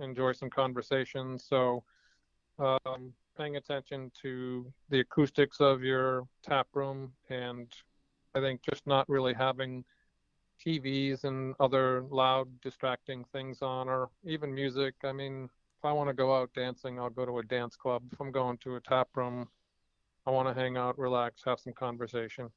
enjoy 0.00 0.32
some 0.32 0.50
conversation. 0.50 1.38
So, 1.38 1.84
um, 2.58 3.12
paying 3.36 3.56
attention 3.56 4.10
to 4.22 4.72
the 4.90 5.00
acoustics 5.00 5.60
of 5.60 5.82
your 5.82 6.26
tap 6.42 6.68
room 6.74 7.12
and 7.30 7.72
I 8.34 8.40
think 8.40 8.62
just 8.62 8.86
not 8.86 9.08
really 9.08 9.34
having 9.34 9.84
TVs 10.64 11.24
and 11.24 11.54
other 11.60 12.04
loud 12.10 12.48
distracting 12.60 13.24
things 13.32 13.62
on 13.62 13.88
or 13.88 14.10
even 14.24 14.54
music. 14.54 14.94
I 15.04 15.12
mean, 15.12 15.44
if 15.44 15.84
I 15.84 15.92
want 15.92 16.08
to 16.08 16.14
go 16.14 16.34
out 16.34 16.50
dancing, 16.54 16.98
I'll 16.98 17.10
go 17.10 17.26
to 17.26 17.38
a 17.38 17.44
dance 17.44 17.76
club. 17.76 18.02
If 18.12 18.20
I'm 18.20 18.32
going 18.32 18.58
to 18.58 18.76
a 18.76 18.80
tap 18.80 19.08
room, 19.14 19.48
I 20.26 20.30
want 20.30 20.48
to 20.48 20.54
hang 20.54 20.76
out, 20.76 20.98
relax, 20.98 21.42
have 21.44 21.60
some 21.60 21.74
conversation. 21.74 22.50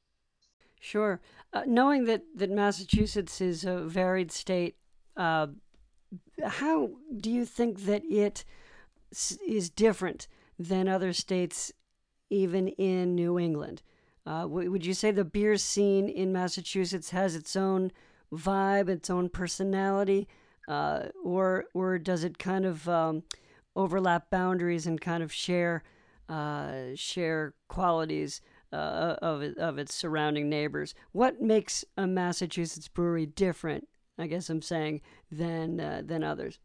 Sure. 0.80 1.20
Uh, 1.52 1.62
knowing 1.66 2.04
that, 2.04 2.22
that 2.34 2.50
Massachusetts 2.50 3.40
is 3.40 3.64
a 3.64 3.80
varied 3.80 4.32
state, 4.32 4.76
uh, 5.16 5.48
how 6.44 6.90
do 7.16 7.30
you 7.30 7.44
think 7.44 7.84
that 7.84 8.02
it 8.04 8.44
is 9.46 9.70
different 9.70 10.28
than 10.58 10.88
other 10.88 11.12
states, 11.12 11.72
even 12.30 12.68
in 12.68 13.14
New 13.14 13.38
England? 13.38 13.82
Uh, 14.26 14.46
would 14.46 14.84
you 14.84 14.92
say 14.92 15.10
the 15.10 15.24
beer 15.24 15.56
scene 15.56 16.08
in 16.08 16.32
Massachusetts 16.32 17.10
has 17.10 17.34
its 17.34 17.56
own 17.56 17.90
vibe, 18.30 18.88
its 18.90 19.08
own 19.08 19.30
personality, 19.30 20.28
uh, 20.68 21.04
or 21.24 21.64
or 21.72 21.98
does 21.98 22.24
it 22.24 22.38
kind 22.38 22.66
of 22.66 22.86
um, 22.88 23.22
overlap 23.74 24.28
boundaries 24.28 24.86
and 24.86 25.00
kind 25.00 25.22
of 25.22 25.32
share 25.32 25.82
uh, 26.28 26.88
share 26.94 27.54
qualities 27.68 28.42
uh, 28.70 29.16
of 29.22 29.42
of 29.56 29.78
its 29.78 29.94
surrounding 29.94 30.50
neighbors? 30.50 30.94
What 31.12 31.40
makes 31.40 31.84
a 31.96 32.06
Massachusetts 32.06 32.88
brewery 32.88 33.24
different? 33.24 33.88
I 34.18 34.26
guess 34.26 34.50
I'm 34.50 34.60
saying 34.60 35.00
than 35.30 35.80
uh, 35.80 36.02
than 36.04 36.22
others. 36.22 36.58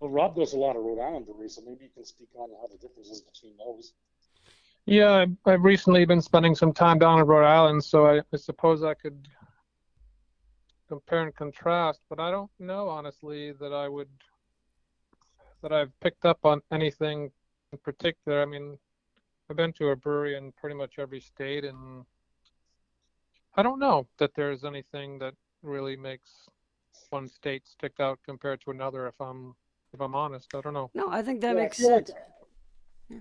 Well, 0.00 0.10
Rob 0.10 0.34
does 0.34 0.54
a 0.54 0.58
lot 0.58 0.76
of 0.76 0.82
Rhode 0.82 0.98
Island 0.98 1.26
breweries, 1.26 1.56
so 1.56 1.62
maybe 1.62 1.84
you 1.84 1.90
can 1.94 2.06
speak 2.06 2.28
on 2.34 2.48
how 2.60 2.66
the 2.66 2.78
differences 2.78 3.20
between 3.20 3.52
those. 3.58 3.92
Yeah, 4.86 5.26
I've 5.44 5.62
recently 5.62 6.06
been 6.06 6.22
spending 6.22 6.54
some 6.54 6.72
time 6.72 6.98
down 6.98 7.18
in 7.20 7.26
Rhode 7.26 7.44
Island, 7.44 7.84
so 7.84 8.06
I, 8.06 8.22
I 8.32 8.36
suppose 8.36 8.82
I 8.82 8.94
could 8.94 9.28
compare 10.88 11.22
and 11.22 11.34
contrast, 11.34 12.00
but 12.08 12.18
I 12.18 12.30
don't 12.30 12.50
know 12.58 12.88
honestly 12.88 13.52
that 13.52 13.72
I 13.72 13.88
would 13.88 14.08
that 15.62 15.72
I've 15.72 15.92
picked 16.00 16.24
up 16.24 16.38
on 16.44 16.62
anything 16.72 17.30
in 17.70 17.78
particular. 17.78 18.40
I 18.40 18.46
mean, 18.46 18.78
I've 19.48 19.56
been 19.56 19.74
to 19.74 19.90
a 19.90 19.96
brewery 19.96 20.36
in 20.36 20.52
pretty 20.52 20.74
much 20.74 20.98
every 20.98 21.20
state, 21.20 21.64
and 21.64 22.04
I 23.54 23.62
don't 23.62 23.78
know 23.78 24.06
that 24.18 24.34
there's 24.34 24.64
anything 24.64 25.18
that 25.18 25.34
really 25.62 25.96
makes 25.96 26.48
one 27.10 27.28
state 27.28 27.68
stick 27.68 28.00
out 28.00 28.18
compared 28.24 28.62
to 28.62 28.70
another. 28.70 29.06
If 29.06 29.20
I'm 29.20 29.54
if 29.92 30.00
I'm 30.00 30.14
honest, 30.14 30.54
I 30.54 30.60
don't 30.60 30.74
know. 30.74 30.90
No, 30.94 31.08
I 31.10 31.22
think 31.22 31.40
that 31.40 31.54
yeah, 31.54 31.62
makes 31.62 31.78
sense. 31.78 32.10
Like, 32.10 32.18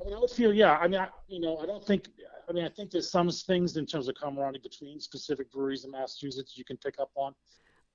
I 0.01 0.05
mean, 0.05 0.13
I 0.13 0.19
would 0.19 0.29
feel, 0.29 0.53
yeah. 0.53 0.77
I 0.77 0.87
mean, 0.87 0.99
I, 0.99 1.07
you 1.27 1.39
know, 1.39 1.57
I 1.57 1.65
don't 1.65 1.85
think. 1.85 2.07
I 2.47 2.51
mean, 2.51 2.65
I 2.65 2.69
think 2.69 2.89
there's 2.89 3.11
some 3.11 3.29
things 3.29 3.77
in 3.77 3.85
terms 3.85 4.07
of 4.07 4.15
camaraderie 4.15 4.61
between 4.63 4.99
specific 4.99 5.51
breweries 5.51 5.85
in 5.85 5.91
Massachusetts 5.91 6.57
you 6.57 6.65
can 6.65 6.77
pick 6.77 6.99
up 6.99 7.11
on. 7.15 7.35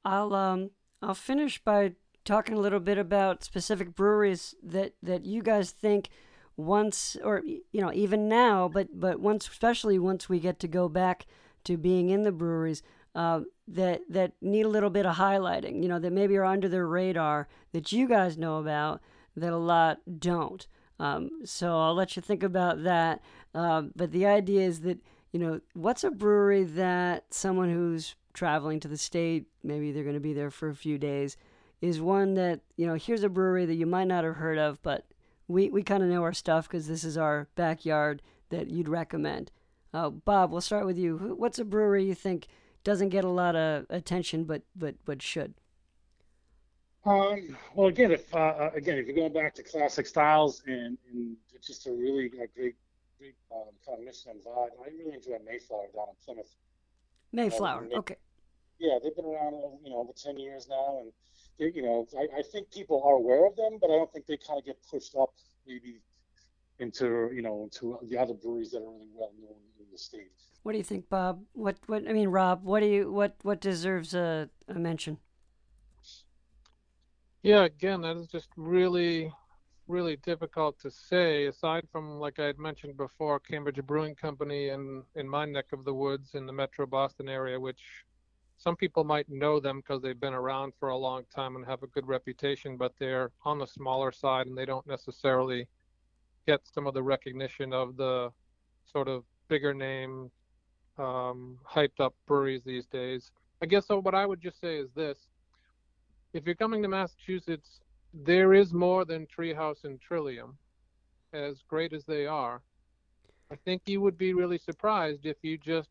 I'll 0.04 0.34
um 0.34 0.70
I'll 1.02 1.14
finish 1.14 1.62
by 1.62 1.92
talking 2.24 2.54
a 2.56 2.60
little 2.60 2.80
bit 2.80 2.98
about 2.98 3.42
specific 3.42 3.94
breweries 3.94 4.54
that 4.62 4.94
that 5.02 5.24
you 5.24 5.42
guys 5.42 5.70
think 5.72 6.08
once 6.56 7.16
or 7.24 7.42
you 7.44 7.80
know 7.80 7.92
even 7.92 8.28
now, 8.28 8.68
but 8.68 8.88
but 9.00 9.18
once 9.20 9.48
especially 9.48 9.98
once 9.98 10.28
we 10.28 10.38
get 10.38 10.60
to 10.60 10.68
go 10.68 10.88
back 10.88 11.26
to 11.64 11.76
being 11.76 12.10
in 12.10 12.22
the 12.22 12.32
breweries. 12.32 12.82
Uh, 13.14 13.42
that 13.68 14.00
that 14.08 14.32
need 14.40 14.66
a 14.66 14.68
little 14.68 14.90
bit 14.90 15.06
of 15.06 15.16
highlighting, 15.16 15.82
you 15.82 15.88
know, 15.88 16.00
that 16.00 16.12
maybe 16.12 16.36
are 16.36 16.44
under 16.44 16.68
their 16.68 16.86
radar 16.86 17.46
that 17.72 17.92
you 17.92 18.08
guys 18.08 18.36
know 18.36 18.58
about 18.58 19.00
that 19.36 19.52
a 19.52 19.56
lot 19.56 20.00
don't. 20.18 20.66
Um, 20.98 21.30
so 21.44 21.78
I'll 21.78 21.94
let 21.94 22.16
you 22.16 22.22
think 22.22 22.42
about 22.42 22.82
that. 22.84 23.20
Um, 23.54 23.92
but 23.94 24.10
the 24.12 24.26
idea 24.26 24.62
is 24.62 24.80
that, 24.80 24.98
you 25.32 25.40
know, 25.40 25.60
what's 25.74 26.04
a 26.04 26.10
brewery 26.10 26.64
that 26.64 27.24
someone 27.30 27.70
who's 27.70 28.16
traveling 28.32 28.80
to 28.80 28.88
the 28.88 28.96
state, 28.96 29.46
maybe 29.62 29.92
they're 29.92 30.02
going 30.02 30.14
to 30.14 30.20
be 30.20 30.32
there 30.34 30.50
for 30.50 30.68
a 30.68 30.74
few 30.74 30.98
days, 30.98 31.36
is 31.80 32.00
one 32.00 32.34
that, 32.34 32.60
you 32.76 32.86
know, 32.86 32.94
here's 32.94 33.24
a 33.24 33.28
brewery 33.28 33.64
that 33.66 33.74
you 33.74 33.86
might 33.86 34.08
not 34.08 34.24
have 34.24 34.36
heard 34.36 34.58
of, 34.58 34.82
but 34.82 35.06
we, 35.48 35.68
we 35.70 35.82
kind 35.82 36.02
of 36.02 36.08
know 36.08 36.22
our 36.22 36.32
stuff 36.32 36.68
because 36.68 36.88
this 36.88 37.04
is 37.04 37.16
our 37.16 37.48
backyard 37.54 38.22
that 38.50 38.70
you'd 38.70 38.88
recommend. 38.88 39.50
Uh, 39.92 40.10
Bob, 40.10 40.50
we'll 40.50 40.60
start 40.60 40.86
with 40.86 40.98
you. 40.98 41.34
What's 41.36 41.58
a 41.58 41.64
brewery 41.64 42.04
you 42.04 42.14
think 42.14 42.48
doesn't 42.84 43.08
get 43.08 43.24
a 43.24 43.28
lot 43.28 43.56
of 43.56 43.86
attention 43.90 44.44
but, 44.44 44.62
but, 44.76 44.94
but 45.04 45.22
should? 45.22 45.54
Um, 47.06 47.56
well, 47.74 47.88
again, 47.88 48.12
if 48.12 48.34
uh, 48.34 48.38
uh, 48.38 48.70
again, 48.74 48.96
if 48.96 49.06
you're 49.06 49.14
going 49.14 49.32
back 49.32 49.54
to 49.56 49.62
classic 49.62 50.06
styles 50.06 50.62
and, 50.66 50.96
and 51.12 51.36
just 51.62 51.86
a 51.86 51.92
really 51.92 52.26
a 52.26 52.46
great, 52.56 52.76
great 53.18 53.34
um, 53.52 53.68
kind 53.86 53.98
of 53.98 54.04
mission 54.06 54.30
and 54.30 54.40
vibe, 54.40 54.70
I 54.82 54.88
really 54.88 55.14
enjoy 55.14 55.36
Mayflower 55.44 55.88
down 55.94 56.06
in 56.08 56.14
Plymouth. 56.24 56.54
Mayflower, 57.32 57.88
uh, 57.92 57.98
okay. 57.98 58.16
Yeah, 58.78 58.98
they've 59.02 59.14
been 59.14 59.26
around, 59.26 59.54
you 59.84 59.90
know, 59.90 59.98
over 59.98 60.12
ten 60.16 60.38
years 60.38 60.66
now, 60.68 61.00
and 61.00 61.12
they, 61.58 61.76
you 61.76 61.82
know, 61.82 62.06
I, 62.16 62.38
I 62.38 62.42
think 62.42 62.70
people 62.70 63.02
are 63.04 63.14
aware 63.14 63.46
of 63.46 63.54
them, 63.54 63.78
but 63.80 63.90
I 63.90 63.96
don't 63.96 64.10
think 64.10 64.26
they 64.26 64.38
kind 64.38 64.58
of 64.58 64.64
get 64.64 64.78
pushed 64.90 65.14
up 65.14 65.34
maybe 65.66 66.00
into, 66.78 67.30
you 67.34 67.42
know, 67.42 67.62
into 67.62 67.98
the 68.08 68.18
other 68.18 68.34
breweries 68.34 68.70
that 68.72 68.78
are 68.78 68.90
really 68.90 69.08
well 69.14 69.32
known 69.40 69.56
in 69.78 69.86
the 69.90 69.98
state. 69.98 70.32
What 70.62 70.72
do 70.72 70.78
you 70.78 70.84
think, 70.84 71.08
Bob? 71.08 71.42
What, 71.52 71.76
what 71.86 72.08
I 72.08 72.12
mean, 72.12 72.28
Rob? 72.28 72.64
What 72.64 72.80
do 72.80 72.86
you, 72.86 73.12
what, 73.12 73.36
what 73.42 73.60
deserves 73.60 74.14
a, 74.14 74.48
a 74.68 74.74
mention? 74.74 75.18
Yeah, 77.42 77.64
again, 77.64 78.00
that 78.00 78.16
is 78.16 78.28
just 78.28 78.48
really, 78.56 79.30
really 79.86 80.16
difficult 80.16 80.80
to 80.80 80.90
say. 80.90 81.44
Aside 81.44 81.86
from, 81.92 82.18
like 82.18 82.38
I 82.38 82.46
had 82.46 82.58
mentioned 82.58 82.96
before, 82.96 83.38
Cambridge 83.38 83.84
Brewing 83.84 84.14
Company 84.14 84.70
in 84.70 85.02
in 85.14 85.28
my 85.28 85.44
neck 85.44 85.66
of 85.74 85.84
the 85.84 85.92
woods 85.92 86.30
in 86.34 86.46
the 86.46 86.54
Metro 86.54 86.86
Boston 86.86 87.28
area, 87.28 87.60
which 87.60 87.82
some 88.56 88.76
people 88.76 89.04
might 89.04 89.28
know 89.28 89.60
them 89.60 89.80
because 89.80 90.00
they've 90.00 90.18
been 90.18 90.32
around 90.32 90.72
for 90.80 90.88
a 90.88 90.96
long 90.96 91.24
time 91.34 91.56
and 91.56 91.66
have 91.66 91.82
a 91.82 91.88
good 91.88 92.06
reputation, 92.06 92.78
but 92.78 92.94
they're 92.98 93.30
on 93.44 93.58
the 93.58 93.66
smaller 93.66 94.10
side 94.10 94.46
and 94.46 94.56
they 94.56 94.64
don't 94.64 94.86
necessarily 94.86 95.68
get 96.46 96.60
some 96.66 96.86
of 96.86 96.94
the 96.94 97.02
recognition 97.02 97.72
of 97.72 97.96
the 97.96 98.30
sort 98.90 99.08
of 99.08 99.24
bigger 99.48 99.74
name, 99.74 100.30
um, 100.98 101.58
hyped 101.68 102.00
up 102.00 102.14
breweries 102.26 102.62
these 102.64 102.86
days. 102.86 103.30
I 103.62 103.66
guess 103.66 103.86
so. 103.86 104.00
What 104.00 104.14
I 104.14 104.26
would 104.26 104.40
just 104.40 104.60
say 104.60 104.76
is 104.76 104.90
this 104.94 105.18
if 106.32 106.44
you're 106.46 106.54
coming 106.54 106.82
to 106.82 106.88
Massachusetts, 106.88 107.80
there 108.12 108.54
is 108.54 108.72
more 108.72 109.04
than 109.04 109.26
Treehouse 109.26 109.84
and 109.84 110.00
Trillium, 110.00 110.56
as 111.32 111.62
great 111.68 111.92
as 111.92 112.04
they 112.04 112.26
are. 112.26 112.62
I 113.50 113.56
think 113.64 113.82
you 113.86 114.00
would 114.00 114.18
be 114.18 114.34
really 114.34 114.58
surprised 114.58 115.26
if 115.26 115.36
you 115.42 115.58
just 115.58 115.90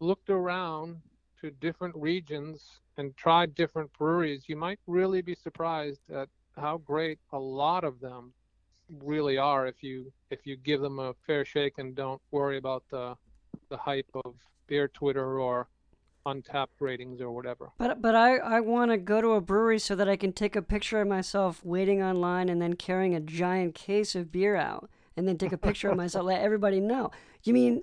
looked 0.00 0.30
around 0.30 1.00
to 1.40 1.50
different 1.50 1.94
regions 1.96 2.80
and 2.96 3.16
tried 3.16 3.54
different 3.54 3.92
breweries. 3.92 4.44
You 4.48 4.56
might 4.56 4.78
really 4.86 5.22
be 5.22 5.34
surprised 5.34 6.00
at 6.12 6.28
how 6.56 6.78
great 6.78 7.18
a 7.32 7.38
lot 7.38 7.84
of 7.84 8.00
them 8.00 8.32
really 9.02 9.38
are 9.38 9.66
if 9.66 9.82
you 9.82 10.12
if 10.30 10.46
you 10.46 10.56
give 10.56 10.80
them 10.80 10.98
a 10.98 11.14
fair 11.26 11.44
shake 11.44 11.78
and 11.78 11.94
don't 11.94 12.20
worry 12.30 12.58
about 12.58 12.84
the 12.90 13.14
the 13.68 13.76
hype 13.76 14.08
of 14.24 14.34
beer 14.66 14.88
Twitter 14.88 15.40
or 15.40 15.68
Untappd 16.26 16.68
ratings 16.80 17.20
or 17.20 17.30
whatever. 17.30 17.70
But 17.78 18.02
but 18.02 18.14
I, 18.14 18.36
I 18.36 18.60
want 18.60 18.90
to 18.90 18.98
go 18.98 19.20
to 19.20 19.30
a 19.32 19.40
brewery 19.40 19.78
so 19.78 19.94
that 19.96 20.08
I 20.08 20.16
can 20.16 20.32
take 20.32 20.56
a 20.56 20.62
picture 20.62 21.00
of 21.00 21.08
myself 21.08 21.64
waiting 21.64 22.02
online 22.02 22.48
and 22.48 22.60
then 22.60 22.74
carrying 22.74 23.14
a 23.14 23.20
giant 23.20 23.74
case 23.74 24.14
of 24.14 24.30
beer 24.30 24.56
out 24.56 24.90
and 25.16 25.26
then 25.26 25.38
take 25.38 25.52
a 25.52 25.58
picture 25.58 25.88
of 25.90 25.96
myself, 26.04 26.26
let 26.26 26.40
everybody 26.40 26.80
know. 26.80 27.10
You 27.44 27.54
mean 27.54 27.82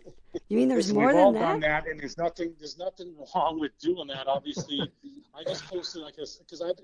you 0.50 0.58
mean 0.58 0.68
there's 0.68 0.88
Listen, 0.94 0.96
more 0.96 1.08
we've 1.08 1.16
than 1.16 1.24
all 1.24 1.34
that? 1.34 1.40
done 1.40 1.60
that, 1.62 1.88
and 1.88 2.00
there's 2.00 2.18
nothing 2.18 2.54
there's 2.60 2.78
nothing 2.78 3.16
wrong 3.34 3.60
with 3.60 3.72
doing 3.80 4.08
that. 4.08 4.28
Obviously, 4.28 4.82
I 5.34 5.44
just 5.44 5.66
posted 5.66 6.04
like 6.04 6.16
this 6.16 6.36
because 6.38 6.62
I've 6.62 6.76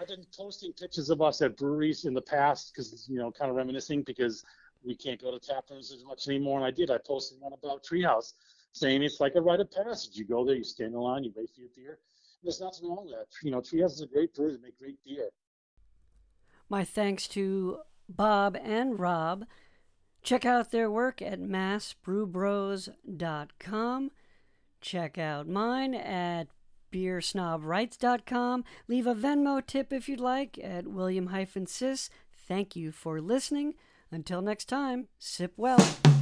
I've 0.00 0.08
been 0.08 0.24
posting 0.36 0.72
pictures 0.72 1.10
of 1.10 1.20
us 1.20 1.42
at 1.42 1.56
breweries 1.56 2.04
in 2.04 2.14
the 2.14 2.22
past 2.22 2.72
because 2.72 3.08
you 3.08 3.18
know 3.18 3.32
kind 3.32 3.50
of 3.50 3.56
reminiscing 3.56 4.02
because 4.02 4.44
we 4.84 4.94
can't 4.94 5.20
go 5.20 5.36
to 5.36 5.40
tap 5.40 5.64
rooms 5.70 5.92
as 5.92 6.04
much 6.04 6.28
anymore. 6.28 6.58
And 6.58 6.66
I 6.66 6.70
did. 6.70 6.88
I 6.90 6.98
posted 7.04 7.40
one 7.40 7.52
about 7.52 7.82
Treehouse 7.82 8.34
saying 8.72 9.02
it's 9.02 9.18
like 9.20 9.34
a 9.34 9.40
rite 9.40 9.58
of 9.60 9.72
passage. 9.72 10.16
You 10.16 10.24
go 10.24 10.44
there, 10.44 10.54
you 10.54 10.62
stand 10.62 10.94
in 10.94 11.00
line, 11.00 11.24
you 11.24 11.32
wait 11.34 11.50
for 11.50 11.60
your 11.60 11.70
beer. 11.74 11.98
There's 12.42 12.60
nothing 12.60 12.88
wrong 12.88 13.06
with 13.06 13.14
that. 13.14 13.26
You 13.42 13.50
know, 13.50 13.60
Treehouse 13.60 13.94
is 13.94 14.02
a 14.02 14.06
great 14.06 14.32
brewery. 14.34 14.52
They 14.52 14.58
make 14.62 14.78
great 14.78 15.02
beer. 15.04 15.30
My 16.68 16.84
thanks 16.84 17.26
to 17.28 17.78
Bob 18.08 18.56
and 18.62 19.00
Rob. 19.00 19.46
Check 20.22 20.44
out 20.44 20.70
their 20.70 20.90
work 20.90 21.22
at 21.22 21.40
massbrewbros.com. 21.40 24.10
Check 24.80 25.18
out 25.18 25.48
mine 25.48 25.92
at 25.94 26.46
beersnobwrites.com. 26.92 28.64
Leave 28.86 29.06
a 29.06 29.14
Venmo 29.14 29.64
tip 29.64 29.92
if 29.92 30.08
you'd 30.08 30.20
like 30.20 30.58
at 30.62 30.86
William 30.86 31.28
Siss. 31.66 32.10
Thank 32.32 32.76
you 32.76 32.92
for 32.92 33.20
listening. 33.20 33.74
Until 34.10 34.40
next 34.40 34.66
time, 34.66 35.08
sip 35.18 35.52
well. 35.56 36.17